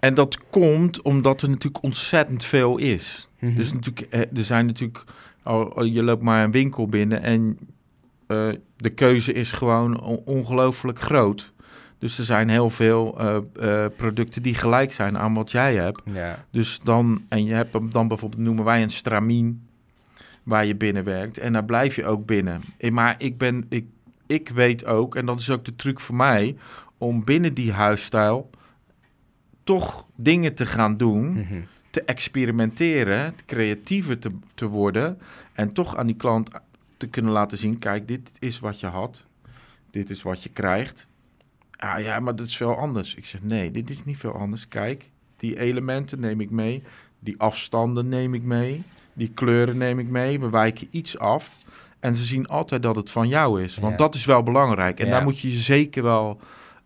En 0.00 0.14
dat 0.14 0.38
komt 0.50 1.02
omdat 1.02 1.42
er 1.42 1.48
natuurlijk 1.48 1.82
ontzettend 1.84 2.44
veel 2.44 2.76
is. 2.78 3.28
Mhm. 3.38 3.54
Dus 3.54 3.72
natuurlijk, 3.72 4.06
eh, 4.12 4.20
er 4.20 4.44
zijn 4.44 4.66
natuurlijk, 4.66 5.04
al, 5.42 5.84
je 5.84 6.02
loopt 6.02 6.22
maar 6.22 6.44
een 6.44 6.50
winkel 6.50 6.86
binnen 6.88 7.22
en 7.22 7.58
eh, 8.26 8.48
de 8.76 8.90
keuze 8.90 9.32
is 9.32 9.52
gewoon 9.52 10.00
on- 10.00 10.22
ongelooflijk 10.24 11.00
groot. 11.00 11.52
Dus 11.98 12.18
er 12.18 12.24
zijn 12.24 12.48
heel 12.48 12.70
veel 12.70 13.18
eh, 13.18 13.86
producten 13.96 14.42
die 14.42 14.54
gelijk 14.54 14.92
zijn 14.92 15.18
aan 15.18 15.34
wat 15.34 15.50
jij 15.50 15.74
hebt. 15.74 16.02
ja. 16.04 16.44
Dus 16.50 16.80
dan, 16.82 17.24
en 17.28 17.44
je 17.44 17.54
hebt 17.54 17.72
hem 17.72 17.90
dan 17.90 18.08
bijvoorbeeld, 18.08 18.42
noemen 18.42 18.64
wij 18.64 18.82
een 18.82 18.90
stramien, 18.90 19.66
waar 20.42 20.66
je 20.66 20.76
binnen 20.76 21.04
werkt. 21.04 21.38
En 21.38 21.52
daar 21.52 21.64
blijf 21.64 21.96
je 21.96 22.06
ook 22.06 22.26
binnen. 22.26 22.62
Maar 22.90 23.14
ik 23.18 23.38
ben, 23.38 23.66
ik, 23.68 23.84
ik 24.26 24.48
weet 24.48 24.84
ook, 24.84 25.14
en 25.16 25.26
dat 25.26 25.40
is 25.40 25.50
ook 25.50 25.64
de 25.64 25.76
truc 25.76 26.00
voor 26.00 26.14
mij, 26.16 26.56
om 26.98 27.24
binnen 27.24 27.54
die 27.54 27.72
huisstijl 27.72 28.50
toch 29.64 30.06
dingen 30.16 30.54
te 30.54 30.66
gaan 30.66 30.96
doen 30.96 31.32
Mhm. 31.32 31.60
te 31.90 32.02
experimenteren, 32.02 33.34
te 33.36 33.44
creatiever 33.44 34.18
te, 34.18 34.30
te 34.54 34.66
worden 34.66 35.18
en 35.52 35.72
toch 35.72 35.96
aan 35.96 36.06
die 36.06 36.16
klant 36.16 36.50
te 36.96 37.06
kunnen 37.06 37.32
laten 37.32 37.58
zien, 37.58 37.78
kijk, 37.78 38.08
dit 38.08 38.30
is 38.38 38.58
wat 38.60 38.80
je 38.80 38.86
had, 38.86 39.26
dit 39.90 40.10
is 40.10 40.22
wat 40.22 40.42
je 40.42 40.48
krijgt. 40.48 41.08
Ah 41.76 42.00
ja, 42.00 42.20
maar 42.20 42.36
dat 42.36 42.46
is 42.46 42.56
veel 42.56 42.76
anders. 42.76 43.14
Ik 43.14 43.26
zeg, 43.26 43.42
nee, 43.42 43.70
dit 43.70 43.90
is 43.90 44.04
niet 44.04 44.16
veel 44.18 44.32
anders. 44.34 44.68
Kijk, 44.68 45.08
die 45.36 45.58
elementen 45.58 46.20
neem 46.20 46.40
ik 46.40 46.50
mee, 46.50 46.82
die 47.18 47.34
afstanden 47.38 48.08
neem 48.08 48.34
ik 48.34 48.42
mee, 48.42 48.82
die 49.12 49.30
kleuren 49.34 49.78
neem 49.78 49.98
ik 49.98 50.08
mee, 50.08 50.40
we 50.40 50.50
wijken 50.50 50.88
iets 50.90 51.18
af. 51.18 51.56
En 52.00 52.16
ze 52.16 52.24
zien 52.24 52.46
altijd 52.48 52.82
dat 52.82 52.96
het 52.96 53.10
van 53.10 53.28
jou 53.28 53.62
is, 53.62 53.76
want 53.78 53.90
Ja. 53.92 53.96
dat 53.98 54.14
is 54.14 54.24
wel 54.24 54.42
belangrijk. 54.42 55.00
En 55.00 55.06
Ja. 55.06 55.12
daar 55.12 55.22
moet 55.22 55.40
je 55.40 55.50
zeker 55.50 56.02
wel 56.02 56.40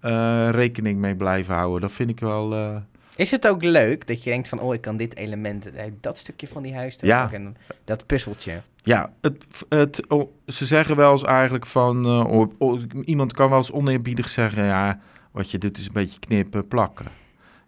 eh, 0.04 0.48
rekening 0.50 0.98
mee 0.98 1.14
blijven 1.16 1.54
houden. 1.54 1.80
Dat 1.80 1.92
vind 1.92 2.10
ik 2.10 2.20
wel... 2.20 2.54
eh, 2.54 2.76
Is 3.16 3.30
het 3.30 3.46
ook 3.48 3.62
leuk 3.62 4.06
dat 4.06 4.22
je 4.24 4.30
denkt 4.30 4.48
van, 4.48 4.60
oh, 4.60 4.74
ik 4.74 4.80
kan 4.80 4.96
dit 4.96 5.16
element, 5.16 5.72
eh, 5.72 5.84
dat 6.00 6.18
stukje 6.18 6.48
van 6.48 6.62
die 6.62 6.74
huis 6.74 6.96
Ja. 7.00 7.32
en 7.32 7.56
dat 7.84 8.06
puzzeltje. 8.06 8.60
Ja, 8.82 9.12
het, 9.20 9.44
het, 9.68 10.08
oh, 10.08 10.30
ze 10.46 10.66
zeggen 10.66 10.96
wel 10.96 11.12
eens 11.12 11.22
eigenlijk 11.22 11.66
van... 11.66 12.06
oh, 12.26 12.50
oh, 12.58 12.80
iemand 13.04 13.32
kan 13.32 13.48
wel 13.48 13.58
eens 13.58 13.72
oneerbiedig 13.72 14.28
zeggen... 14.28 14.64
ja, 14.64 15.00
wat 15.30 15.50
je 15.50 15.58
doet 15.58 15.78
is 15.78 15.86
een 15.86 15.92
beetje 15.92 16.18
knippen, 16.18 16.68
plakken. 16.68 17.06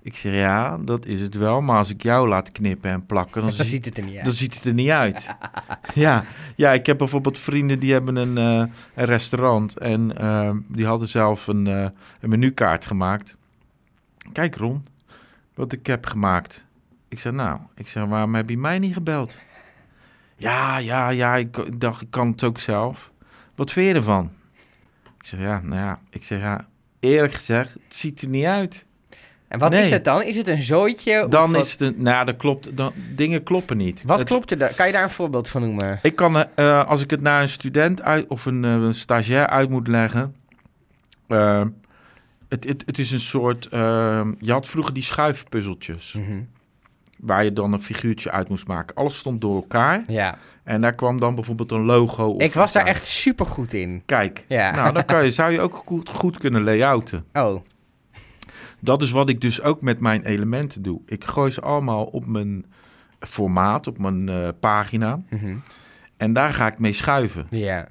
Ik 0.06 0.16
zeg, 0.16 0.34
ja, 0.34 0.78
dat 0.78 1.06
is 1.06 1.20
het 1.20 1.34
wel. 1.34 1.60
Maar 1.60 1.76
als 1.76 1.90
ik 1.90 2.02
jou 2.02 2.28
laat 2.28 2.52
knippen 2.52 2.90
en 2.90 3.06
plakken... 3.06 3.40
dan, 3.40 3.50
Dan 3.56 3.58
zie- 3.58 3.64
ziet 3.75 3.84
het 3.84 3.98
er 3.98 4.04
niet 4.04 4.16
uit. 4.16 4.25
dan 4.25 4.32
ziet 4.34 4.54
het 4.54 4.64
er 4.64 4.75
niet 4.75 4.88
uit. 4.90 5.36
ja, 5.94 6.25
ja, 6.56 6.72
ik 6.72 6.86
heb 6.86 6.98
bijvoorbeeld 6.98 7.38
vrienden 7.38 7.78
die 7.78 7.92
hebben 7.92 8.16
een, 8.16 8.38
eh, 8.38 8.75
een 8.94 9.04
restaurant... 9.04 9.78
en 9.78 10.18
eh, 10.18 10.50
die 10.68 10.86
hadden 10.86 11.08
zelf 11.08 11.46
een, 11.46 11.66
eh, 11.66 11.88
een 12.20 12.28
menukaart 12.30 12.86
gemaakt. 12.86 13.36
Kijk 14.32 14.56
Ron, 14.56 14.84
wat 15.54 15.72
ik 15.72 15.86
heb 15.86 16.06
gemaakt. 16.06 16.64
Ik 17.08 17.18
zeg, 17.18 17.32
nou, 17.32 17.58
ik 17.75 17.88
zeg, 17.88 18.04
waarom 18.04 18.34
heb 18.34 18.48
je 18.48 18.58
mij 18.58 18.78
niet 18.78 18.94
gebeld? 18.94 19.40
Ja, 20.36 20.76
ja, 20.78 21.08
ja, 21.08 21.34
ik, 21.36 21.56
ik 21.56 21.80
dacht, 21.80 22.00
ik 22.02 22.10
kan 22.10 22.30
het 22.30 22.44
ook 22.44 22.58
zelf. 22.58 23.12
Wat 23.54 23.72
vind 23.72 23.86
je 23.88 23.94
ervan? 23.94 24.30
Ik 25.18 25.26
zeg, 25.26 25.40
ja, 25.40 25.60
nou 25.60 25.80
ja, 25.80 26.00
ik 26.10 26.25
zeg, 26.25 26.40
ja, 26.40 26.66
eerlijk 27.00 27.32
gezegd, 27.32 27.72
het 27.72 27.94
ziet 27.94 28.22
er 28.22 28.28
niet 28.28 28.44
uit. 28.44 28.84
En 29.49 29.59
wat 29.59 29.71
Nee. 29.71 29.81
is 29.83 29.91
het 29.91 30.05
dan? 30.05 30.23
Is 30.23 30.37
het 30.37 30.49
een 30.49 30.62
zooitje? 30.62 31.26
Dan 31.29 31.57
is 31.57 31.73
het, 31.73 31.81
een- 31.81 31.95
nou, 31.99 32.25
dat 32.25 32.37
klopt, 32.37 32.76
dan, 32.76 32.93
dingen 33.15 33.43
kloppen 33.43 33.76
niet. 33.76 34.03
Wat 34.05 34.19
Het- 34.19 34.29
klopt 34.29 34.50
er 34.50 34.59
daar? 34.59 34.75
Kan 34.75 34.87
je 34.87 34.93
daar 34.93 35.03
een 35.03 35.11
voorbeeld 35.11 35.49
van 35.49 35.61
noemen? 35.62 35.99
Ik 36.03 36.17
kan, 36.17 36.45
eh, 36.55 36.87
als 36.87 37.03
ik 37.03 37.11
het 37.11 37.21
naar 37.21 37.43
een 37.43 37.49
student 37.49 38.03
uit, 38.03 38.26
of 38.29 38.47
een, 38.47 38.62
een 38.62 38.95
stagiair 38.95 39.47
uit 39.47 39.71
moet 39.71 39.88
leggen. 39.88 40.35
eh, 41.29 41.62
het, 42.49 42.65
het, 42.69 42.83
het 42.87 42.99
is 42.99 43.11
een 43.11 43.21
soort. 43.21 43.67
eh, 43.67 44.26
je 44.38 44.53
had 44.53 44.67
vroeger 44.67 44.95
die 44.95 45.03
schuifpuzzeltjes. 45.03 46.12
Mhm. 46.12 46.41
Waar 47.21 47.45
je 47.45 47.53
dan 47.53 47.73
een 47.73 47.83
figuurtje 47.83 48.31
uit 48.31 48.49
moest 48.49 48.67
maken. 48.67 48.97
Alles 48.97 49.17
stond 49.19 49.41
door 49.41 49.55
elkaar. 49.57 50.05
Ja, 50.07 50.38
En 50.65 50.81
daar 50.81 50.95
kwam 50.95 51.21
dan 51.21 51.35
bijvoorbeeld 51.35 51.71
een 51.71 51.85
logo. 51.85 52.26
Of 52.26 52.41
ik 52.43 52.53
was 52.53 52.73
daar 52.73 52.85
uit. 52.85 52.95
echt 52.97 53.07
super 53.07 53.47
goed 53.47 53.73
in. 53.73 54.03
Kijk, 54.07 54.45
Ja. 54.49 54.71
nou 54.75 54.93
dan 54.93 55.05
kan 55.05 55.25
je, 55.25 55.31
zou 55.31 55.53
je 55.53 55.61
ook 55.61 55.83
goed, 55.87 56.09
goed 56.09 56.38
kunnen 56.38 56.65
layouten. 56.65 57.25
Oh, 57.33 57.61
Dat 58.87 59.02
is 59.02 59.11
wat 59.11 59.28
ik 59.28 59.40
dus 59.40 59.62
ook 59.62 59.83
met 59.83 60.00
mijn 60.00 60.25
elementen 60.25 60.83
doe. 60.83 61.00
Ik 61.07 61.25
gooi 61.25 61.50
ze 61.50 61.61
allemaal 61.61 62.05
op 62.05 62.26
mijn 62.26 62.64
formaat, 63.19 63.87
op 63.87 63.99
mijn 63.99 64.28
eh, 64.28 64.49
pagina. 64.61 65.23
mhm. 65.31 65.57
En 66.16 66.33
daar 66.33 66.52
ga 66.52 66.66
ik 66.66 66.78
mee 66.78 66.93
schuiven. 66.93 67.47
ja. 67.50 67.88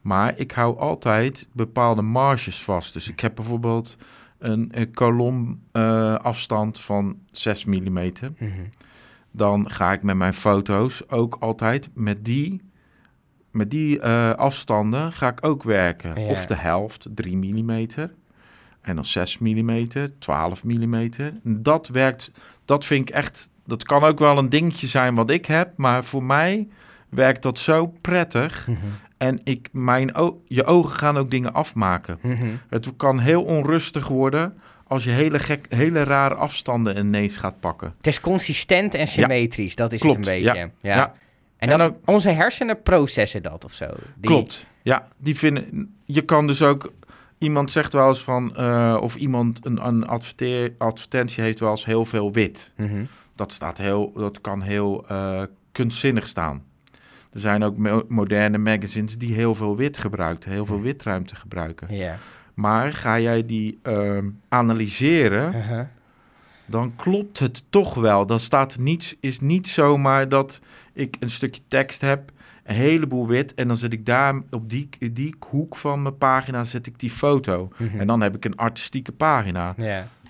Maar 0.00 0.38
ik 0.38 0.52
hou 0.52 0.78
altijd 0.78 1.48
bepaalde 1.52 2.02
marges 2.02 2.62
vast. 2.62 2.92
Dus 2.92 3.10
ik 3.10 3.20
heb 3.20 3.34
bijvoorbeeld 3.34 3.96
een, 4.38 4.68
een 4.70 4.92
kolom 4.92 5.60
eh, 5.72 6.14
afstand 6.14 6.80
van 6.80 7.18
6 7.30 7.64
mm. 7.64 7.78
Mhm. 7.88 8.50
Dan 9.30 9.70
ga 9.70 9.92
ik 9.92 10.02
met 10.02 10.16
mijn 10.16 10.34
foto's 10.34 11.08
ook 11.08 11.36
altijd 11.40 11.88
met 11.94 12.24
die, 12.24 12.60
met 13.50 13.70
die 13.70 14.00
eh, 14.00 14.30
afstanden 14.30 15.12
ga 15.12 15.28
ik 15.28 15.46
ook 15.46 15.62
werken. 15.62 16.16
Of 16.16 16.46
de 16.46 16.56
helft, 16.56 17.08
3 17.14 17.36
mm. 17.36 17.88
En 18.80 18.94
dan 18.94 19.04
6 19.04 19.38
mm, 19.38 19.88
12 20.18 20.64
mm. 20.64 21.10
Dat 21.42 21.88
werkt, 21.88 22.30
dat 22.64 22.84
vind 22.84 23.08
ik 23.08 23.14
echt, 23.14 23.50
dat 23.66 23.82
kan 23.84 24.04
ook 24.04 24.18
wel 24.18 24.38
een 24.38 24.48
dingetje 24.48 24.86
zijn 24.86 25.14
wat 25.14 25.30
ik 25.30 25.46
heb. 25.46 25.72
Maar 25.76 26.04
voor 26.04 26.22
mij 26.22 26.68
werkt 27.08 27.42
dat 27.42 27.58
zo 27.58 27.86
prettig. 28.00 28.66
Mhm. 28.68 28.78
En 29.16 29.40
ik, 29.44 29.68
mijn 29.72 30.12
je 30.46 30.64
ogen 30.64 30.96
gaan 30.96 31.16
ook 31.18 31.30
dingen 31.30 31.52
afmaken. 31.52 32.18
Mhm. 32.22 32.46
Het 32.68 32.96
kan 32.96 33.18
heel 33.18 33.42
onrustig 33.42 34.08
worden 34.08 34.58
als 34.86 35.04
je 35.04 35.10
hele, 35.10 35.38
gek, 35.38 35.66
hele 35.68 36.02
rare 36.02 36.34
afstanden 36.34 36.96
ineens 36.96 37.36
gaat 37.36 37.60
pakken. 37.60 37.94
Het 37.96 38.06
is 38.06 38.20
consistent 38.20 38.94
en 38.94 39.06
symmetrisch, 39.06 39.74
dat 39.74 39.92
is 39.92 40.00
Klopt, 40.00 40.16
het 40.16 40.26
een 40.26 40.32
beetje. 40.32 40.58
ja, 40.58 40.70
Ja. 40.80 40.96
ja. 40.96 41.14
En, 41.56 41.96
onze 42.04 42.30
hersenen 42.30 42.82
processen 42.82 43.42
dat 43.42 43.64
of 43.64 43.72
zo. 43.72 43.86
Die- 43.86 44.30
Klopt. 44.30 44.66
Ja, 44.82 45.08
die 45.18 45.36
vinden. 45.36 45.94
Je 46.04 46.20
kan 46.22 46.46
dus 46.46 46.62
ook. 46.62 46.92
Iemand 47.40 47.70
zegt 47.70 47.92
wel 47.92 48.08
eens 48.08 48.22
van. 48.22 48.56
eh, 48.56 48.98
of 49.00 49.16
iemand 49.16 49.66
een, 49.66 49.86
een 49.86 50.06
advertentie 50.78 51.42
heeft 51.42 51.58
wel 51.60 51.70
eens 51.70 51.84
heel 51.84 52.04
veel 52.04 52.32
wit. 52.32 52.72
Mhm. 52.76 53.04
Dat, 53.34 53.52
staat 53.52 53.78
heel, 53.78 54.12
dat 54.12 54.40
kan 54.40 54.62
heel 54.62 55.04
eh, 55.08 55.42
kunstzinnig 55.72 56.28
staan. 56.28 56.62
Er 57.32 57.40
zijn 57.40 57.62
ook 57.64 57.76
mo- 57.76 58.04
moderne 58.08 58.58
magazines 58.58 59.18
die 59.18 59.34
heel 59.34 59.54
veel 59.54 59.76
wit 59.76 59.98
gebruiken, 59.98 60.50
heel 60.50 60.66
veel 60.66 60.80
witruimte 60.80 61.36
gebruiken. 61.36 61.88
Maar 62.54 62.92
ga 62.92 63.18
jij 63.20 63.46
die 63.46 63.78
ehm, 63.82 64.28
analyseren, 64.48 65.54
Uh-huh. 65.54 65.84
dan 66.66 66.96
klopt 66.96 67.38
het 67.38 67.64
toch 67.70 67.94
wel. 67.94 68.26
Dan 68.26 68.40
staat 68.40 68.78
niets, 68.78 69.16
is 69.20 69.40
niet 69.40 69.68
zomaar 69.68 70.28
dat 70.28 70.60
ik 70.92 71.16
een 71.20 71.30
stukje 71.30 71.62
tekst 71.68 72.00
heb, 72.00 72.30
een 72.70 72.76
heleboel 72.76 73.26
wit, 73.26 73.54
en 73.54 73.66
dan 73.68 73.76
zet 73.76 73.92
ik 73.92 74.06
daar 74.06 74.42
op 74.50 74.70
die, 74.70 74.88
die 75.12 75.34
hoek 75.50 75.76
van 75.76 76.02
mijn 76.02 76.18
pagina 76.18 76.64
zet 76.64 76.86
ik 76.86 76.98
die 76.98 77.10
foto. 77.10 77.68
Mhm. 77.76 77.98
En 78.00 78.06
dan 78.06 78.20
heb 78.20 78.36
ik 78.36 78.44
een 78.44 78.56
artistieke 78.56 79.12
pagina. 79.12 79.74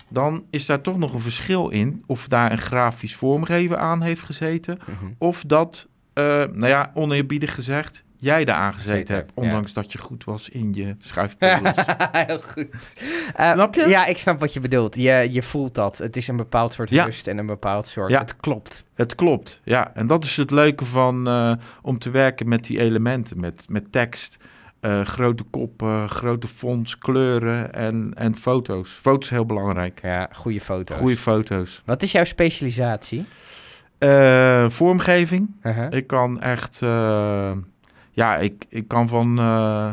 Dan 0.07 0.43
is 0.49 0.65
daar 0.65 0.81
toch 0.81 0.97
nog 0.97 1.13
een 1.13 1.19
verschil 1.19 1.69
in 1.69 2.03
of 2.05 2.27
daar 2.27 2.51
een 2.51 2.57
grafisch 2.57 3.15
vormgever 3.15 3.77
aan 3.77 4.01
heeft 4.01 4.23
gezeten, 4.23 4.77
Mhm. 4.85 5.11
of 5.17 5.43
dat, 5.47 5.87
eh, 6.13 6.23
nou 6.23 6.67
ja, 6.67 6.91
oneerbiedig 6.93 7.55
gezegd, 7.55 8.03
jij 8.21 8.45
daar 8.45 8.55
aan 8.55 8.73
gezeten 8.73 8.91
Gezeten 8.91 9.15
hebt, 9.15 9.31
ja. 9.35 9.41
ondanks 9.41 9.73
dat 9.73 9.91
je 9.91 9.97
goed 9.97 10.23
was 10.23 10.49
in 10.49 10.73
je 10.73 10.95
schuifpuzzels. 11.07 11.85
Heel 12.11 12.39
goed. 12.41 12.67
Eh, 13.35 13.51
Snap 13.51 13.75
je? 13.75 13.87
Ja, 13.87 14.05
ik 14.05 14.17
snap 14.17 14.39
wat 14.39 14.53
je 14.53 14.59
bedoelt. 14.59 14.95
Je, 14.95 15.27
je 15.31 15.41
voelt 15.43 15.75
dat. 15.75 15.97
Het 15.97 16.17
is 16.17 16.27
een 16.27 16.37
bepaald 16.37 16.73
soort 16.73 16.89
Ja. 16.89 17.03
rust 17.03 17.27
en 17.27 17.37
een 17.37 17.45
bepaald 17.45 17.87
soort... 17.87 18.09
Ja. 18.09 18.19
Het 18.19 18.35
klopt. 18.35 18.83
Het 18.95 19.15
klopt, 19.15 19.61
ja. 19.63 19.91
En 19.93 20.07
dat 20.07 20.23
is 20.23 20.37
het 20.37 20.51
leuke 20.51 20.85
van 20.85 21.27
eh, 21.27 21.53
om 21.81 21.99
te 21.99 22.09
werken 22.09 22.47
met 22.49 22.63
die 22.63 22.79
elementen, 22.79 23.39
met, 23.39 23.65
met 23.69 23.91
tekst, 23.91 24.37
eh, 24.79 25.05
grote 25.05 25.43
koppen, 25.43 26.09
grote 26.09 26.47
fonts, 26.47 26.97
kleuren 26.97 27.73
en, 27.73 28.11
en 28.15 28.35
foto's. 28.35 28.99
Foto's 29.01 29.29
heel 29.29 29.45
belangrijk. 29.45 29.99
Ja, 30.01 30.29
goede 30.31 30.61
foto's. 30.61 30.97
Goede 30.97 31.17
foto's. 31.17 31.81
Wat 31.85 32.01
is 32.01 32.11
jouw 32.11 32.23
specialisatie? 32.23 33.25
Vormgeving. 34.67 35.55
Uh-huh. 35.63 35.85
Ik 35.89 36.07
kan 36.07 36.41
echt, 36.41 36.81
ja, 38.21 38.37
ik, 38.37 38.65
ik 38.69 38.87
kan 38.87 39.07
van, 39.07 39.39
eh, 39.39 39.91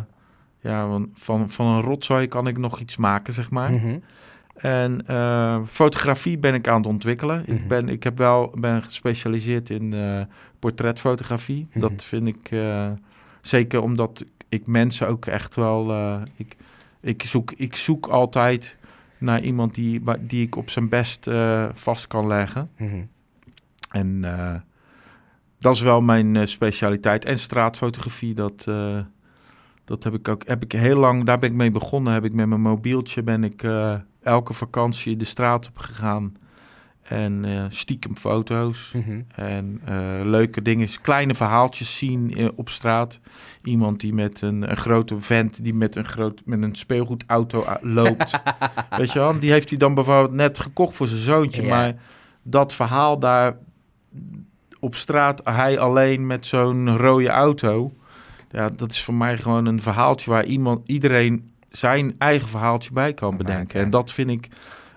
ja, 0.60 0.88
van, 0.88 1.10
van, 1.12 1.50
van 1.50 1.66
een 1.66 1.80
rotzooi 1.80 2.26
kan 2.26 2.46
ik 2.46 2.58
nog 2.58 2.80
iets 2.80 2.96
maken, 2.96 3.32
zeg 3.32 3.50
maar. 3.50 3.72
Mhm. 3.72 3.98
En 4.56 5.06
eh, 5.06 5.60
fotografie 5.66 6.38
ben 6.38 6.54
ik 6.54 6.68
aan 6.68 6.76
het 6.76 6.86
ontwikkelen. 6.86 7.42
Mhm. 7.46 7.52
Ik, 7.52 7.68
ben, 7.68 7.88
ik 7.88 8.02
heb 8.02 8.18
wel, 8.18 8.54
ben 8.54 8.82
gespecialiseerd 8.82 9.70
in 9.70 9.92
eh, 9.94 10.20
portretfotografie. 10.58 11.66
Mhm. 11.70 11.80
Dat 11.80 12.04
vind 12.04 12.26
ik 12.26 12.50
zeker 13.40 13.82
omdat 13.82 14.24
ik 14.48 14.66
mensen 14.66 15.08
ook 15.08 15.26
echt 15.26 15.54
wel. 15.54 15.94
ik, 16.36 16.56
ik, 17.00 17.22
zoek, 17.22 17.52
ik 17.56 17.76
zoek 17.76 18.06
altijd 18.06 18.76
naar 19.18 19.40
iemand 19.40 19.74
die, 19.74 20.02
die 20.20 20.46
ik 20.46 20.56
op 20.56 20.70
zijn 20.70 20.88
best 20.88 21.30
vast 21.72 22.06
kan 22.06 22.26
leggen. 22.26 22.70
Mhm. 22.76 23.02
En 23.90 24.24
dat 25.58 25.74
is 25.74 25.80
wel 25.80 26.00
mijn 26.00 26.36
eh, 26.36 26.46
specialiteit. 26.46 27.24
En 27.24 27.38
straatfotografie, 27.38 28.34
dat, 28.34 28.64
eh, 28.68 28.98
dat 29.84 30.04
heb 30.04 30.14
ik 30.14 30.28
ook 30.28 30.46
heb 30.46 30.62
ik 30.62 30.72
heel 30.72 30.98
lang, 30.98 31.24
daar 31.24 31.38
ben 31.38 31.50
ik 31.50 31.56
mee 31.56 31.70
begonnen. 31.70 32.12
Heb 32.12 32.24
ik 32.24 32.32
met 32.32 32.48
mijn 32.48 32.60
mobieltje 32.60 33.22
ben 33.22 33.44
ik 33.44 33.62
eh, 33.62 33.94
elke 34.22 34.52
vakantie 34.52 35.16
de 35.16 35.24
straat 35.24 35.68
op 35.68 35.78
gegaan. 35.78 36.36
En 37.02 37.44
eh, 37.44 37.64
stiekem 37.68 38.16
foto's. 38.16 38.92
Mhm. 38.92 39.20
En 39.34 39.80
leuke 40.24 40.62
dingen, 40.62 40.88
kleine 41.02 41.34
verhaaltjes 41.34 41.98
zien 41.98 42.52
op 42.56 42.68
straat. 42.68 43.20
Iemand 43.62 44.00
die 44.00 44.14
met 44.14 44.42
een, 44.42 44.70
een 44.70 44.76
grote 44.76 45.20
vent 45.20 45.64
die 45.64 45.74
met 45.74 45.96
een, 45.96 46.04
groot, 46.04 46.42
met 46.44 46.62
een 46.62 46.74
speelgoedauto 46.74 47.64
loopt. 47.80 48.40
Weet 48.98 49.12
je 49.12 49.18
wel, 49.18 49.38
die 49.38 49.50
heeft 49.50 49.68
hij 49.68 49.78
dan 49.78 49.94
bijvoorbeeld 49.94 50.32
net 50.32 50.58
gekocht 50.58 50.96
voor 50.96 51.08
zijn 51.08 51.20
zoontje. 51.20 51.62
Maar 51.62 51.94
dat 52.42 52.74
verhaal 52.74 53.18
daar 53.18 53.56
op 54.78 54.94
straat, 54.94 55.40
hij 55.44 55.78
alleen 55.78 56.26
met 56.26 56.46
zo'n 56.46 56.96
rode 56.96 57.28
auto. 57.28 57.92
Ja, 58.50 58.68
dat 58.68 58.90
is 58.90 59.02
voor 59.02 59.14
mij 59.14 59.38
gewoon 59.38 59.66
een 59.66 59.82
verhaaltje 59.82 60.30
waar 60.30 60.44
iemand, 60.44 60.88
iedereen 60.88 61.50
zijn 61.68 62.14
eigen 62.18 62.48
verhaaltje 62.48 62.92
bij 62.92 63.14
kan 63.14 63.36
bedenken. 63.36 63.80
En 63.80 63.90
dat 63.90 64.12
vind 64.12 64.30
ik 64.30 64.48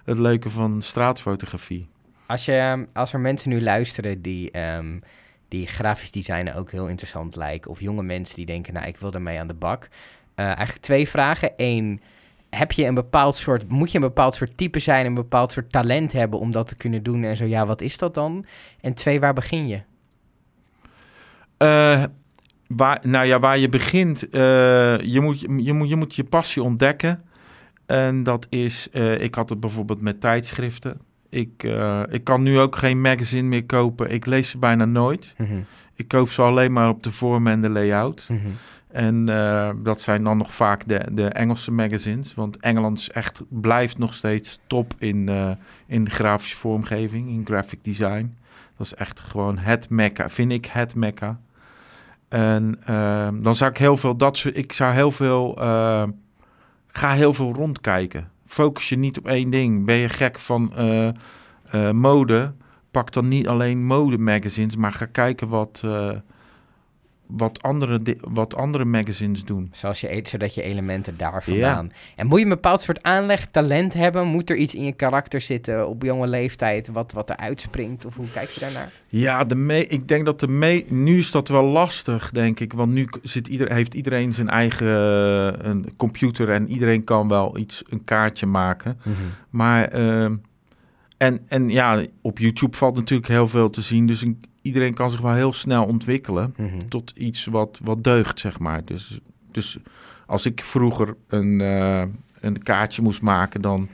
het 0.04 0.18
leuke 0.18 0.50
van 0.50 0.82
straatfotografie. 0.82 1.88
Als, 2.26 2.46
je, 2.46 2.54
ehm, 2.54 2.86
als 2.94 3.14
er 3.14 3.20
mensen 3.20 3.50
nu 3.50 3.62
luisteren 3.62 4.22
die, 4.22 4.52
ehm, 4.52 5.00
die 5.48 5.68
grafisch 5.68 6.12
designen 6.12 6.56
ook 6.56 6.72
heel 6.72 6.88
interessant 6.88 7.36
lijken... 7.36 7.72
of 7.72 7.80
jonge 7.80 8.04
mensen 8.04 8.36
die 8.36 8.46
denken, 8.46 8.74
nou, 8.74 8.88
ik 8.88 8.98
wil 8.98 9.14
ermee 9.14 9.40
aan 9.40 9.48
de 9.48 9.54
bak. 9.54 9.90
Eh, 10.36 10.46
eigenlijk 10.46 10.78
twee 10.78 11.10
vragen. 11.10 11.52
Eén, 11.56 12.02
heb 12.52 12.72
je 12.72 12.86
een 12.86 12.94
bepaald 12.94 13.36
soort... 13.36 13.70
moet 13.70 13.92
je 13.92 13.98
een 13.98 14.04
bepaald 14.04 14.34
soort 14.34 14.58
type 14.58 14.80
zijn... 14.80 15.06
een 15.06 15.14
bepaald 15.14 15.52
soort 15.52 15.72
talent 15.72 16.14
hebben 16.14 16.40
om 16.40 16.52
dat 16.52 16.68
te 16.68 16.76
kunnen 16.76 17.04
doen? 17.04 17.24
En 17.24 17.38
zo, 17.38 17.46
ja, 17.46 17.66
wat 17.66 17.82
is 17.82 17.98
dat 17.98 18.14
dan? 18.14 18.46
En 18.82 18.94
twee, 18.94 19.20
waar 19.20 19.34
begin 19.34 19.68
je? 19.68 19.82
Eh, 21.58 22.04
waar, 22.68 23.00
nou 23.08 23.26
ja, 23.26 23.40
waar 23.40 23.58
je 23.58 23.70
begint, 23.70 24.30
eh, 24.30 24.42
je, 25.00 25.20
moet, 25.22 25.40
je, 25.40 25.74
moet, 25.74 25.90
je 25.90 25.96
moet 25.96 26.16
je 26.16 26.24
passie 26.24 26.64
ontdekken. 26.64 27.24
En 27.86 28.24
dat 28.24 28.48
is, 28.50 28.90
eh, 28.92 29.22
ik 29.22 29.36
had 29.36 29.50
het 29.50 29.60
bijvoorbeeld 29.60 30.02
met 30.02 30.22
tijdschriften. 30.22 31.00
Ik, 31.30 31.64
ik 32.10 32.24
kan 32.24 32.42
nu 32.44 32.60
ook 32.60 32.76
geen 32.76 33.02
magazine 33.02 33.48
meer 33.48 33.66
kopen. 33.66 34.12
Ik 34.12 34.26
lees 34.26 34.50
ze 34.50 34.58
bijna 34.58 34.86
nooit. 34.86 35.34
Mhm, 35.38 35.60
Ik 35.96 36.08
koop 36.08 36.30
ze 36.30 36.42
alleen 36.42 36.74
maar 36.74 36.90
op 36.90 37.04
de 37.04 37.12
vorm 37.12 37.48
en 37.48 37.62
de 37.62 37.70
layout. 37.70 38.28
mhm. 38.30 38.48
En 38.92 39.30
eh, 39.30 39.70
dat 39.84 40.02
zijn 40.02 40.24
dan 40.24 40.38
nog 40.38 40.54
vaak 40.54 40.88
de, 40.88 41.08
de 41.12 41.26
Engelse 41.26 41.72
magazines. 41.72 42.34
Want 42.34 42.58
Engeland 42.58 42.98
is 42.98 43.10
echt, 43.10 43.42
blijft 43.50 43.98
nog 43.98 44.14
steeds 44.14 44.60
top 44.68 44.94
in, 44.98 45.30
eh, 45.30 45.52
in 45.88 46.10
grafische 46.10 46.58
vormgeving, 46.58 47.30
in 47.30 47.46
graphic 47.46 47.84
design. 47.84 48.38
Dat 48.78 48.86
is 48.86 48.94
echt 48.94 49.20
gewoon 49.20 49.58
het 49.58 49.90
mecca, 49.90 50.30
vind 50.30 50.52
ik 50.52 50.66
het 50.66 50.96
mecca. 50.96 51.40
En 52.30 52.80
eh, 52.86 53.30
dan 53.34 53.56
zou 53.56 53.72
ik 53.72 53.78
heel 53.78 53.98
veel 53.98 54.18
dat 54.18 54.38
soort, 54.38 54.58
ik 54.58 54.74
zou 54.74 54.94
heel 54.94 55.12
veel, 55.12 55.58
eh, 55.58 56.04
ga 56.88 57.14
heel 57.14 57.34
veel 57.34 57.54
rondkijken. 57.54 58.30
Focus 58.46 58.90
je 58.90 58.98
niet 58.98 59.18
op 59.18 59.28
één 59.28 59.50
ding. 59.50 59.86
Ben 59.86 59.96
je 59.96 60.10
gek 60.10 60.40
van 60.40 60.74
mode? 61.92 62.54
Pak 62.92 63.12
dan 63.12 63.28
niet 63.28 63.48
alleen 63.48 63.86
mode 63.86 64.18
magazines, 64.18 64.76
maar 64.76 64.94
ga 64.94 65.06
kijken 65.06 65.48
wat, 65.48 65.84
wat, 67.32 67.62
andere, 67.62 68.02
wat 68.22 68.56
andere 68.56 68.86
magazines 68.86 69.46
doen. 69.46 69.70
Zoals 69.72 70.02
je, 70.02 70.16
e- 70.16 70.22
zodat 70.26 70.56
je 70.56 70.62
elementen 70.62 71.18
daar 71.18 71.44
vandaan. 71.44 71.92
En 72.16 72.28
moet 72.28 72.38
je 72.40 72.44
een 72.44 72.50
bepaald 72.52 72.82
soort 72.82 73.04
aanleg, 73.04 73.46
talent 73.46 73.94
hebben? 73.94 74.28
Moet 74.28 74.50
er 74.50 74.56
iets 74.56 74.76
in 74.76 74.84
je 74.84 74.92
karakter 74.92 75.42
zitten 75.42 75.88
op 75.88 76.04
jonge 76.04 76.28
leeftijd 76.28 76.88
wat, 76.88 77.12
wat 77.12 77.30
er 77.30 77.38
uitspringt? 77.38 78.06
Of 78.06 78.16
hoe 78.16 78.28
kijk 78.34 78.50
je 78.50 78.60
daarnaar? 78.60 78.92
Ja, 79.08 79.44
de 79.44 79.56
me 79.56 79.88
ik 79.88 80.08
denk 80.08 80.26
dat 80.26 80.40
de 80.40 80.48
me 80.48 80.86
nu 80.90 81.18
is 81.18 81.32
dat 81.32 81.48
wel 81.48 81.64
lastig, 81.64 82.32
denk 82.32 82.60
ik. 82.60 82.74
Want 82.74 82.92
nu 82.92 83.08
zit 83.22 83.48
ieder 83.48 83.74
heeft 83.74 83.94
iedereen 83.94 84.34
zijn 84.34 84.50
eigen 84.50 84.88
eh, 84.88 85.70
een 85.70 85.94
computer 85.98 86.50
en 86.50 86.70
iedereen 86.70 87.04
kan 87.04 87.28
wel 87.28 87.58
iets, 87.58 87.84
een 87.90 88.04
kaartje 88.04 88.46
maken. 88.46 88.98
Maar, 89.50 89.84
ehm, 89.88 90.36
en, 91.18 91.40
en 91.48 91.70
ja, 91.70 92.02
op 92.22 92.40
YouTube 92.40 92.78
valt 92.78 92.96
natuurlijk 92.96 93.30
heel 93.30 93.48
veel 93.48 93.70
te 93.70 93.82
zien. 93.82 94.06
Dus 94.08 94.22
een- 94.22 94.44
iedereen 94.62 94.94
kan 94.94 95.12
zich 95.12 95.22
wel 95.22 95.34
heel 95.34 95.54
snel 95.54 95.86
ontwikkelen 95.86 96.54
Mhm. 96.58 96.78
tot 96.90 97.12
iets 97.16 97.46
wat, 97.46 97.80
wat 97.84 98.04
deugt, 98.04 98.40
zeg 98.40 98.60
maar. 98.60 98.86
Dus, 98.86 99.20
dus 99.52 99.78
als 100.26 100.46
ik 100.46 100.64
vroeger 100.64 101.16
een, 101.28 101.62
eh, 101.62 102.04
een 102.40 102.64
kaartje 102.64 103.02
moest 103.02 103.22
maken, 103.22 103.62
dan... 103.62 103.90